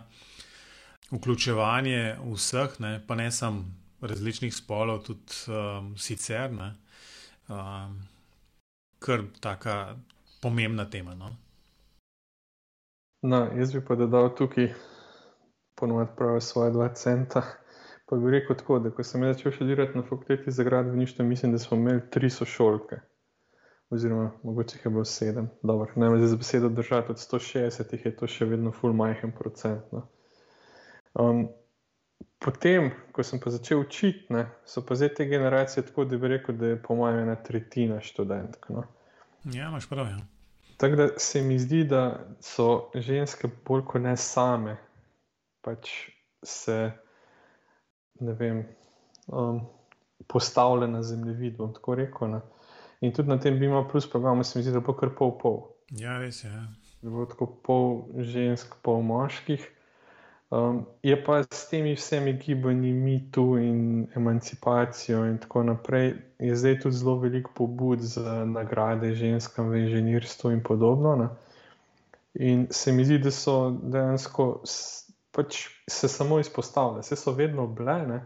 vključevanje 1.12 2.18
vseh, 2.34 2.80
ne, 2.80 3.00
pa 3.08 3.16
ne 3.16 3.32
samo 3.32 3.64
različnih 4.02 4.56
spolov, 4.56 5.06
tudi 5.08 5.40
um, 5.48 5.96
sicer, 5.98 6.52
ne, 6.52 6.74
um, 7.48 7.96
kar 9.00 9.24
taka 9.40 9.96
pomembna 10.42 10.90
tema. 10.90 11.16
No. 11.16 11.32
No, 13.24 13.46
jaz 13.56 13.72
bi 13.72 13.86
pa 13.86 13.96
dodal 13.96 14.34
tukaj 14.36 14.74
ponovadi 15.80 16.12
pravi 16.18 16.42
svoje 16.42 16.72
dva 16.72 16.90
centa. 16.94 17.44
Pa 18.12 18.18
bi 18.18 18.32
rekel 18.32 18.58
tako, 18.60 18.80
da 18.84 18.90
ko 18.92 19.04
sem 19.08 19.24
začel 19.24 19.54
študirati 19.56 19.96
na 19.96 20.02
fakulteti 20.04 20.52
za 20.52 20.64
gradbeništvo, 20.64 21.26
mislim, 21.26 21.52
da 21.52 21.60
smo 21.60 21.78
imeli 21.78 22.02
tri 22.10 22.30
sošolke. 22.30 22.96
Oziroma, 23.90 24.32
mogoče 24.44 24.78
jih 24.78 24.86
je 24.86 24.90
bilo 24.92 25.06
sedem. 25.06 25.48
Dobro, 25.64 25.94
ne 25.96 26.10
vem, 26.10 26.28
za 26.28 26.36
besedo 26.36 26.70
držati 26.70 27.12
od 27.12 27.18
160 27.18 28.06
je 28.06 28.16
to 28.16 28.28
še 28.28 28.46
vedno 28.46 28.72
full 28.72 28.94
majhen 28.94 29.32
procent. 29.32 29.86
No. 29.96 30.02
Um, 31.14 31.48
potem, 32.40 32.90
ko 33.16 33.24
sem 33.24 33.40
pa 33.40 33.54
začel 33.56 33.80
učiti, 33.80 34.26
ne, 34.30 34.44
so 34.66 34.84
pa 34.84 34.96
zdaj 35.00 35.14
te 35.14 35.28
generacije 35.32 35.86
tako, 35.88 36.04
da 36.06 36.20
bi 36.20 36.28
rekel, 36.34 36.56
da 36.56 36.74
je 36.74 36.82
po 36.84 36.96
mojem 37.00 37.20
ena 37.20 37.36
tretjina 37.36 38.02
študentk. 38.04 38.68
No. 38.76 38.84
Ja, 39.54 39.70
imaš 39.70 39.88
prav. 39.90 40.10
Ja. 40.12 40.18
Tako 40.78 41.00
da 41.00 41.08
se 41.18 41.42
mi 41.42 41.60
zdi, 41.60 41.86
da 41.88 42.26
so 42.44 42.92
ženske 42.96 43.48
bolj 43.68 43.86
kot 43.88 44.04
ne 44.04 44.18
same, 44.18 44.76
pač 45.64 45.96
se 46.44 46.92
ne 48.22 48.34
vem, 48.34 48.64
um, 49.28 49.62
postavljene 50.28 50.94
na 50.94 51.04
zemljevid. 51.04 51.58
Tako 51.58 51.96
rekel. 51.96 52.32
Ne. 52.32 52.42
In 53.02 53.14
tudi 53.14 53.30
na 53.30 53.40
tem 53.40 53.60
bi 53.60 53.66
imel 53.66 53.88
plus 53.90 54.10
program, 54.10 54.44
se 54.44 54.60
mi 54.60 54.64
zdi, 54.64 54.74
da 54.74 54.80
bo 54.80 54.94
kar 54.94 55.10
pol 55.18 55.38
pol. 55.42 55.62
Ja, 55.98 56.20
res 56.22 56.44
je. 56.44 56.50
Ja. 56.50 56.66
Da 57.02 57.10
bo 57.10 57.26
tako 57.26 57.48
pol 57.66 58.02
žensk, 58.22 58.76
pol 58.86 59.02
moških. 59.02 59.66
Um, 60.52 60.86
je 61.04 61.16
pa 61.24 61.40
s 61.44 61.70
temi 61.70 61.94
vsemi 61.96 62.34
gibanji, 62.34 62.92
mi 62.94 63.32
tu 63.32 63.58
in 63.58 64.08
emancipacijo 64.16 65.24
in 65.26 65.38
tako 65.38 65.64
naprej, 65.64 66.14
je 66.40 66.56
zdaj 66.56 66.80
tudi 66.80 66.96
zelo 66.96 67.16
veliko 67.20 67.52
pobud 67.56 68.00
za 68.00 68.46
nagrade 68.46 69.14
ženskam 69.16 69.70
v 69.70 69.86
inženirstvu 69.86 70.52
in 70.52 70.64
podobno. 70.64 71.16
Ne? 71.16 71.30
In 72.34 72.68
se 72.70 72.92
mi 72.92 73.06
zdi, 73.06 73.20
da 73.20 73.32
so 73.32 73.72
dejansko 73.72 74.62
pač 75.32 75.66
se 75.90 76.08
samo 76.12 76.40
izpostavljale, 76.40 77.02
vse 77.02 77.16
so 77.16 77.34
vedno 77.36 77.68
bile, 77.68 78.22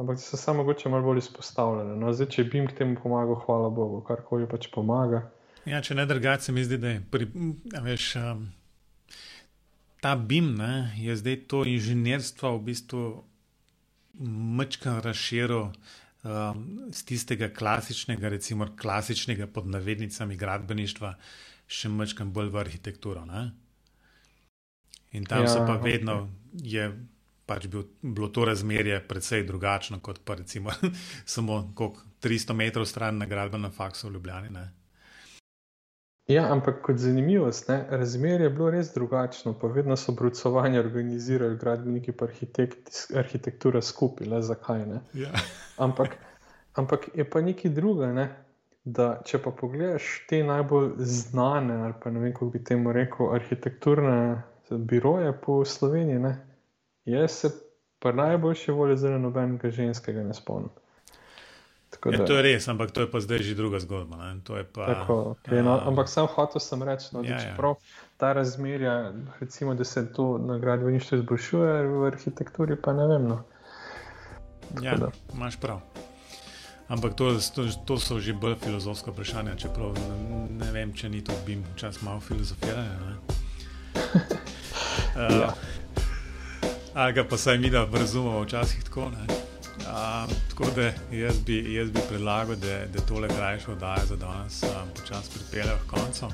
ampak 0.00 0.18
so 0.20 0.36
samo 0.40 0.62
mogoče 0.62 0.88
malo 0.88 1.02
bolj 1.02 1.22
izpostavljene. 1.24 1.96
No, 2.00 2.12
zdaj, 2.12 2.30
če 2.34 2.44
bi 2.44 2.58
jim 2.58 2.68
k 2.70 2.78
temu 2.80 2.96
pomagal, 3.02 3.38
hvala 3.46 3.70
Bogu, 3.70 4.00
karkoli 4.06 4.48
pač 4.50 4.70
pomaga. 4.74 5.26
Ja, 5.64 5.80
če 5.80 5.96
ne 5.96 6.06
drugače, 6.06 6.52
mi 6.52 6.64
zdi, 6.64 6.78
da 6.80 6.96
je 6.96 7.02
pri, 7.10 7.28
veš, 7.84 8.08
um, 8.20 8.48
ta 10.04 10.16
BIM 10.16 10.54
ne, 10.58 10.74
je 11.00 11.16
zdaj 11.16 11.38
to 11.48 11.62
inženirstvo 11.68 12.56
v 12.58 12.64
bistvu 12.72 13.04
mečkam 14.58 15.00
razširil. 15.04 15.70
Um, 16.24 16.60
z 16.88 17.04
tistega 17.04 17.50
klasičnega, 17.52 18.30
recimo 18.32 18.64
klasičnega 18.80 19.44
pod 19.52 19.66
navednicami 19.68 20.38
gradbeništva, 20.40 21.10
še 21.68 21.90
mečkam 21.92 22.30
bolj 22.32 22.48
v 22.54 22.60
arhitekturo. 22.62 23.26
Ne? 23.28 23.50
In 25.14 25.26
tam 25.30 25.46
ja, 25.46 25.48
so 25.48 25.62
pa 25.66 25.76
vedno, 25.78 26.28
je 26.52 26.88
pač 27.46 27.66
bil, 27.70 27.84
bilo 28.02 28.28
to 28.28 28.44
razmerje 28.44 28.98
precej 29.08 29.44
drugačno 29.46 30.00
kot 30.00 30.20
pa 30.24 30.34
recimo 30.34 30.70
samo 31.34 31.72
koliko, 31.74 32.02
300 32.24 32.56
metrov 32.56 32.86
stran 32.88 33.18
na 33.18 33.26
gradbenem 33.26 33.70
faksu 33.70 34.08
v 34.08 34.12
Ljubljani. 34.12 34.50
Ne? 34.50 34.70
Ja, 36.26 36.46
ampak 36.52 36.80
kot 36.82 36.96
zanimivost, 36.96 37.68
ne, 37.68 37.82
razmerje 37.90 38.46
je 38.46 38.50
bilo 38.50 38.70
res 38.72 38.94
drugačno. 38.94 39.52
Pa 39.60 39.68
vedno 39.68 39.96
so 39.96 40.12
brucovanje 40.16 40.80
organizirali 40.80 41.58
gradbeniki 41.60 42.14
in 42.14 42.24
arhitekt, 42.24 42.88
arhitektura 43.16 43.82
skupaj, 43.82 44.26
le 44.26 44.40
zakaj 44.42 44.86
ne. 44.86 45.02
Ja. 45.12 45.28
ampak, 45.84 46.16
ampak 46.80 47.10
je 47.14 47.28
pa 47.30 47.44
nekaj 47.44 47.70
druga. 47.70 48.08
Ne? 48.12 48.28
Da, 48.84 49.20
če 49.24 49.38
pa 49.44 49.52
pogledaš 49.52 50.24
te 50.28 50.42
najbolj 50.44 50.90
znane, 50.98 51.76
ali 51.84 51.94
pa 52.00 52.10
ne 52.10 52.24
vem, 52.24 52.32
kako 52.32 52.50
bi 52.56 52.64
temu 52.64 52.92
rekel, 52.92 53.28
arhitekturne 53.36 54.16
biroje 54.70 55.32
po 55.44 55.64
Sloveniji, 55.64 56.18
ne? 56.18 56.34
jaz 57.04 57.30
se 57.30 57.50
pa 57.98 58.12
najboljše 58.12 58.72
volje 58.72 58.96
za 58.96 59.18
nobenega 59.18 59.70
ženskega 59.70 60.22
ne 60.22 60.34
spomnim. 60.34 60.70
Ja, 62.04 62.18
da, 62.18 62.24
to 62.24 62.36
je 62.36 62.42
res, 62.42 62.68
ampak 62.68 62.90
to 62.90 63.00
je 63.00 63.10
pa 63.10 63.20
zdaj 63.20 63.38
že 63.38 63.54
druga 63.54 63.78
zgodba. 63.80 64.34
Pa, 64.72 64.86
tako, 64.86 65.36
okay, 65.38 65.62
no, 65.62 65.78
ampak 65.86 66.08
sam 66.08 66.26
hotel 66.26 66.60
sem 66.60 66.82
reči, 66.82 67.06
no, 67.12 67.22
ja, 67.22 67.36
da 67.38 67.42
ja. 67.42 67.54
prav 67.56 67.78
ta 68.16 68.32
razmerja, 68.32 69.12
recimo, 69.40 69.74
da 69.74 69.84
se 69.84 70.12
to 70.12 70.38
na 70.38 70.58
gradbeništvu 70.58 71.18
izboljšuje, 71.18 71.86
v 71.88 72.06
arhitekturi 72.06 72.76
pa 72.76 72.92
ne 72.92 73.06
vem. 73.06 73.28
No. 73.28 73.42
Ja, 74.82 74.98
imaš 75.34 75.60
prav. 75.60 75.80
Ampak 76.88 77.14
to, 77.14 77.32
to, 77.54 77.64
to 77.86 77.96
so 77.98 78.20
že 78.20 78.34
bolj 78.36 78.58
filozofska 78.60 79.10
vprašanja, 79.10 79.56
čeprav 79.56 79.94
ne, 79.94 80.48
ne 80.60 80.72
vem, 80.72 80.92
če 80.92 81.08
ni 81.08 81.24
to 81.24 81.32
bi 81.46 81.56
čas 81.76 82.02
malo 82.02 82.20
filozofiranja. 82.20 83.16
Uh, 85.14 85.40
ja. 85.40 85.54
Ali 86.94 87.12
ga 87.12 87.24
pa 87.24 87.36
saj 87.36 87.58
mi 87.58 87.70
da 87.70 87.86
razumemo, 87.92 88.40
včasih 88.42 88.84
tako. 88.84 89.00
Uh, 89.00 90.32
tako 90.48 90.64
da 90.76 91.16
jaz 91.16 91.38
bi, 91.38 91.74
jaz 91.74 91.90
bi 91.90 92.00
predlagal, 92.08 92.56
da, 92.56 92.86
da 92.86 93.00
tole 93.00 93.28
krajše 93.28 93.70
oddaje 93.72 94.06
za 94.06 94.16
danes 94.16 94.62
um, 94.62 94.88
počasi 94.96 95.30
pripeljejo 95.30 95.76
k 95.86 95.90
koncu. 95.90 96.26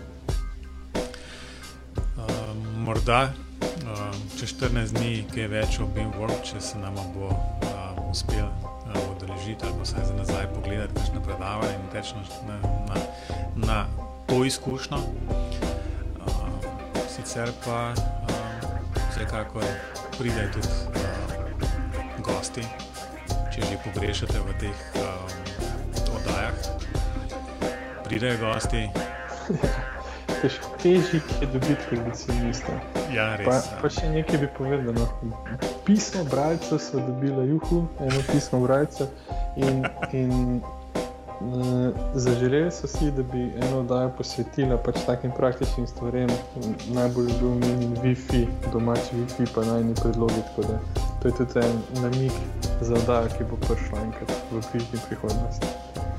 Um, 2.17 2.85
morda 2.85 3.33
um, 3.63 4.39
čez 4.39 4.55
14 4.55 4.93
dni, 4.99 5.25
kaj 5.35 5.49
več 5.49 5.79
o 5.81 5.89
BIM-World, 5.97 6.45
če 6.45 6.61
se 6.61 6.79
nam 6.79 6.95
bo 7.15 7.29
um, 7.29 8.11
uspel 8.11 8.47
odeležiti 9.11 9.65
ali 9.65 9.75
pa 9.77 9.83
vsaj 9.83 10.05
za 10.05 10.15
nazaj 10.15 10.47
pogledati, 10.55 10.95
kaj 10.95 11.15
na 11.15 11.21
predavanje 11.23 11.75
in 11.75 11.89
teč 11.93 12.13
na, 12.47 12.57
na, 12.89 13.01
na 13.57 13.87
to 14.27 14.45
izkušnjo. 14.45 14.97
Um, 14.97 16.61
sicer 17.09 17.53
pa 17.65 17.93
vsekakor 19.21 19.65
pridejo 20.19 20.49
tudi 20.53 20.69
uh, 20.69 22.25
gosti, 22.25 22.65
če 23.53 23.61
že 23.61 23.77
pogrešate 23.85 24.39
v 24.41 24.55
teh 24.57 24.79
um, 24.97 25.29
oddajah. 26.17 26.57
Pridejo 28.09 28.41
gosti. 28.41 28.89
Težje 30.81 31.21
je 31.21 31.47
dobiti 31.53 31.85
kondicionista. 31.91 32.73
Ja, 33.13 33.37
res. 33.37 33.45
Pa, 33.45 33.61
ja. 33.61 33.77
pa 33.85 33.89
še 33.93 34.09
nekaj 34.09 34.41
bi 34.41 34.49
povedal. 34.57 34.97
No. 34.97 35.37
Pismo 35.85 36.25
bralca 36.25 36.81
so 36.81 36.97
dobili 37.05 37.51
juhu, 37.53 37.85
eno 38.01 38.25
pismo 38.33 38.65
bralca 38.65 39.05
in, 39.61 39.85
in 40.17 40.65
Zaželeli 42.15 42.71
so 42.71 42.87
si, 42.87 43.11
da 43.11 43.23
bi 43.23 43.53
eno 43.57 43.79
oddajo 43.81 44.11
posvetila 44.19 44.77
pač 44.77 44.99
takim 45.07 45.33
praktičnim 45.33 45.87
stvarem, 45.87 46.29
najbolj 46.93 47.27
bi 47.27 47.39
bil 47.41 47.55
meni 47.63 47.89
Wi-Fi, 48.03 48.45
domači 48.73 49.17
Wi-Fi, 49.17 49.47
pa 49.55 49.65
najni 49.65 49.95
predlogi. 50.03 50.43
To 51.23 51.29
je 51.29 51.35
tudi 51.35 51.65
en 51.65 51.81
namig 52.03 52.33
za 52.81 52.95
oddajo, 52.95 53.33
ki 53.39 53.49
bo 53.49 53.57
prišla 53.57 54.05
enkrat 54.05 54.33
v 54.53 54.61
bližnji 54.73 55.01
prihodnosti. 55.09 55.67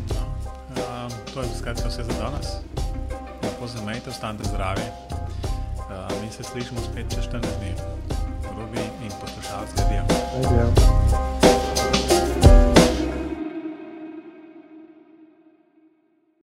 No, 0.09 0.25
um, 0.77 1.11
to 1.33 1.41
je 1.41 1.53
skratka 1.57 1.89
vse 1.89 2.03
za 2.03 2.17
danes. 2.17 2.57
Lepo 3.43 3.67
se 3.67 3.85
majte, 3.85 4.09
ostanite 4.09 4.49
zdravi. 4.49 4.87
Uh, 5.77 6.21
mi 6.21 6.31
se 6.31 6.43
slišimo 6.43 6.81
spet 6.81 7.13
čez 7.13 7.29
14 7.29 7.45
dni. 7.61 7.73
Robi 8.57 8.81
in 9.05 9.11
poslušalci, 9.21 9.73
adijo. 9.85 10.03
Adijo. 10.37 11.30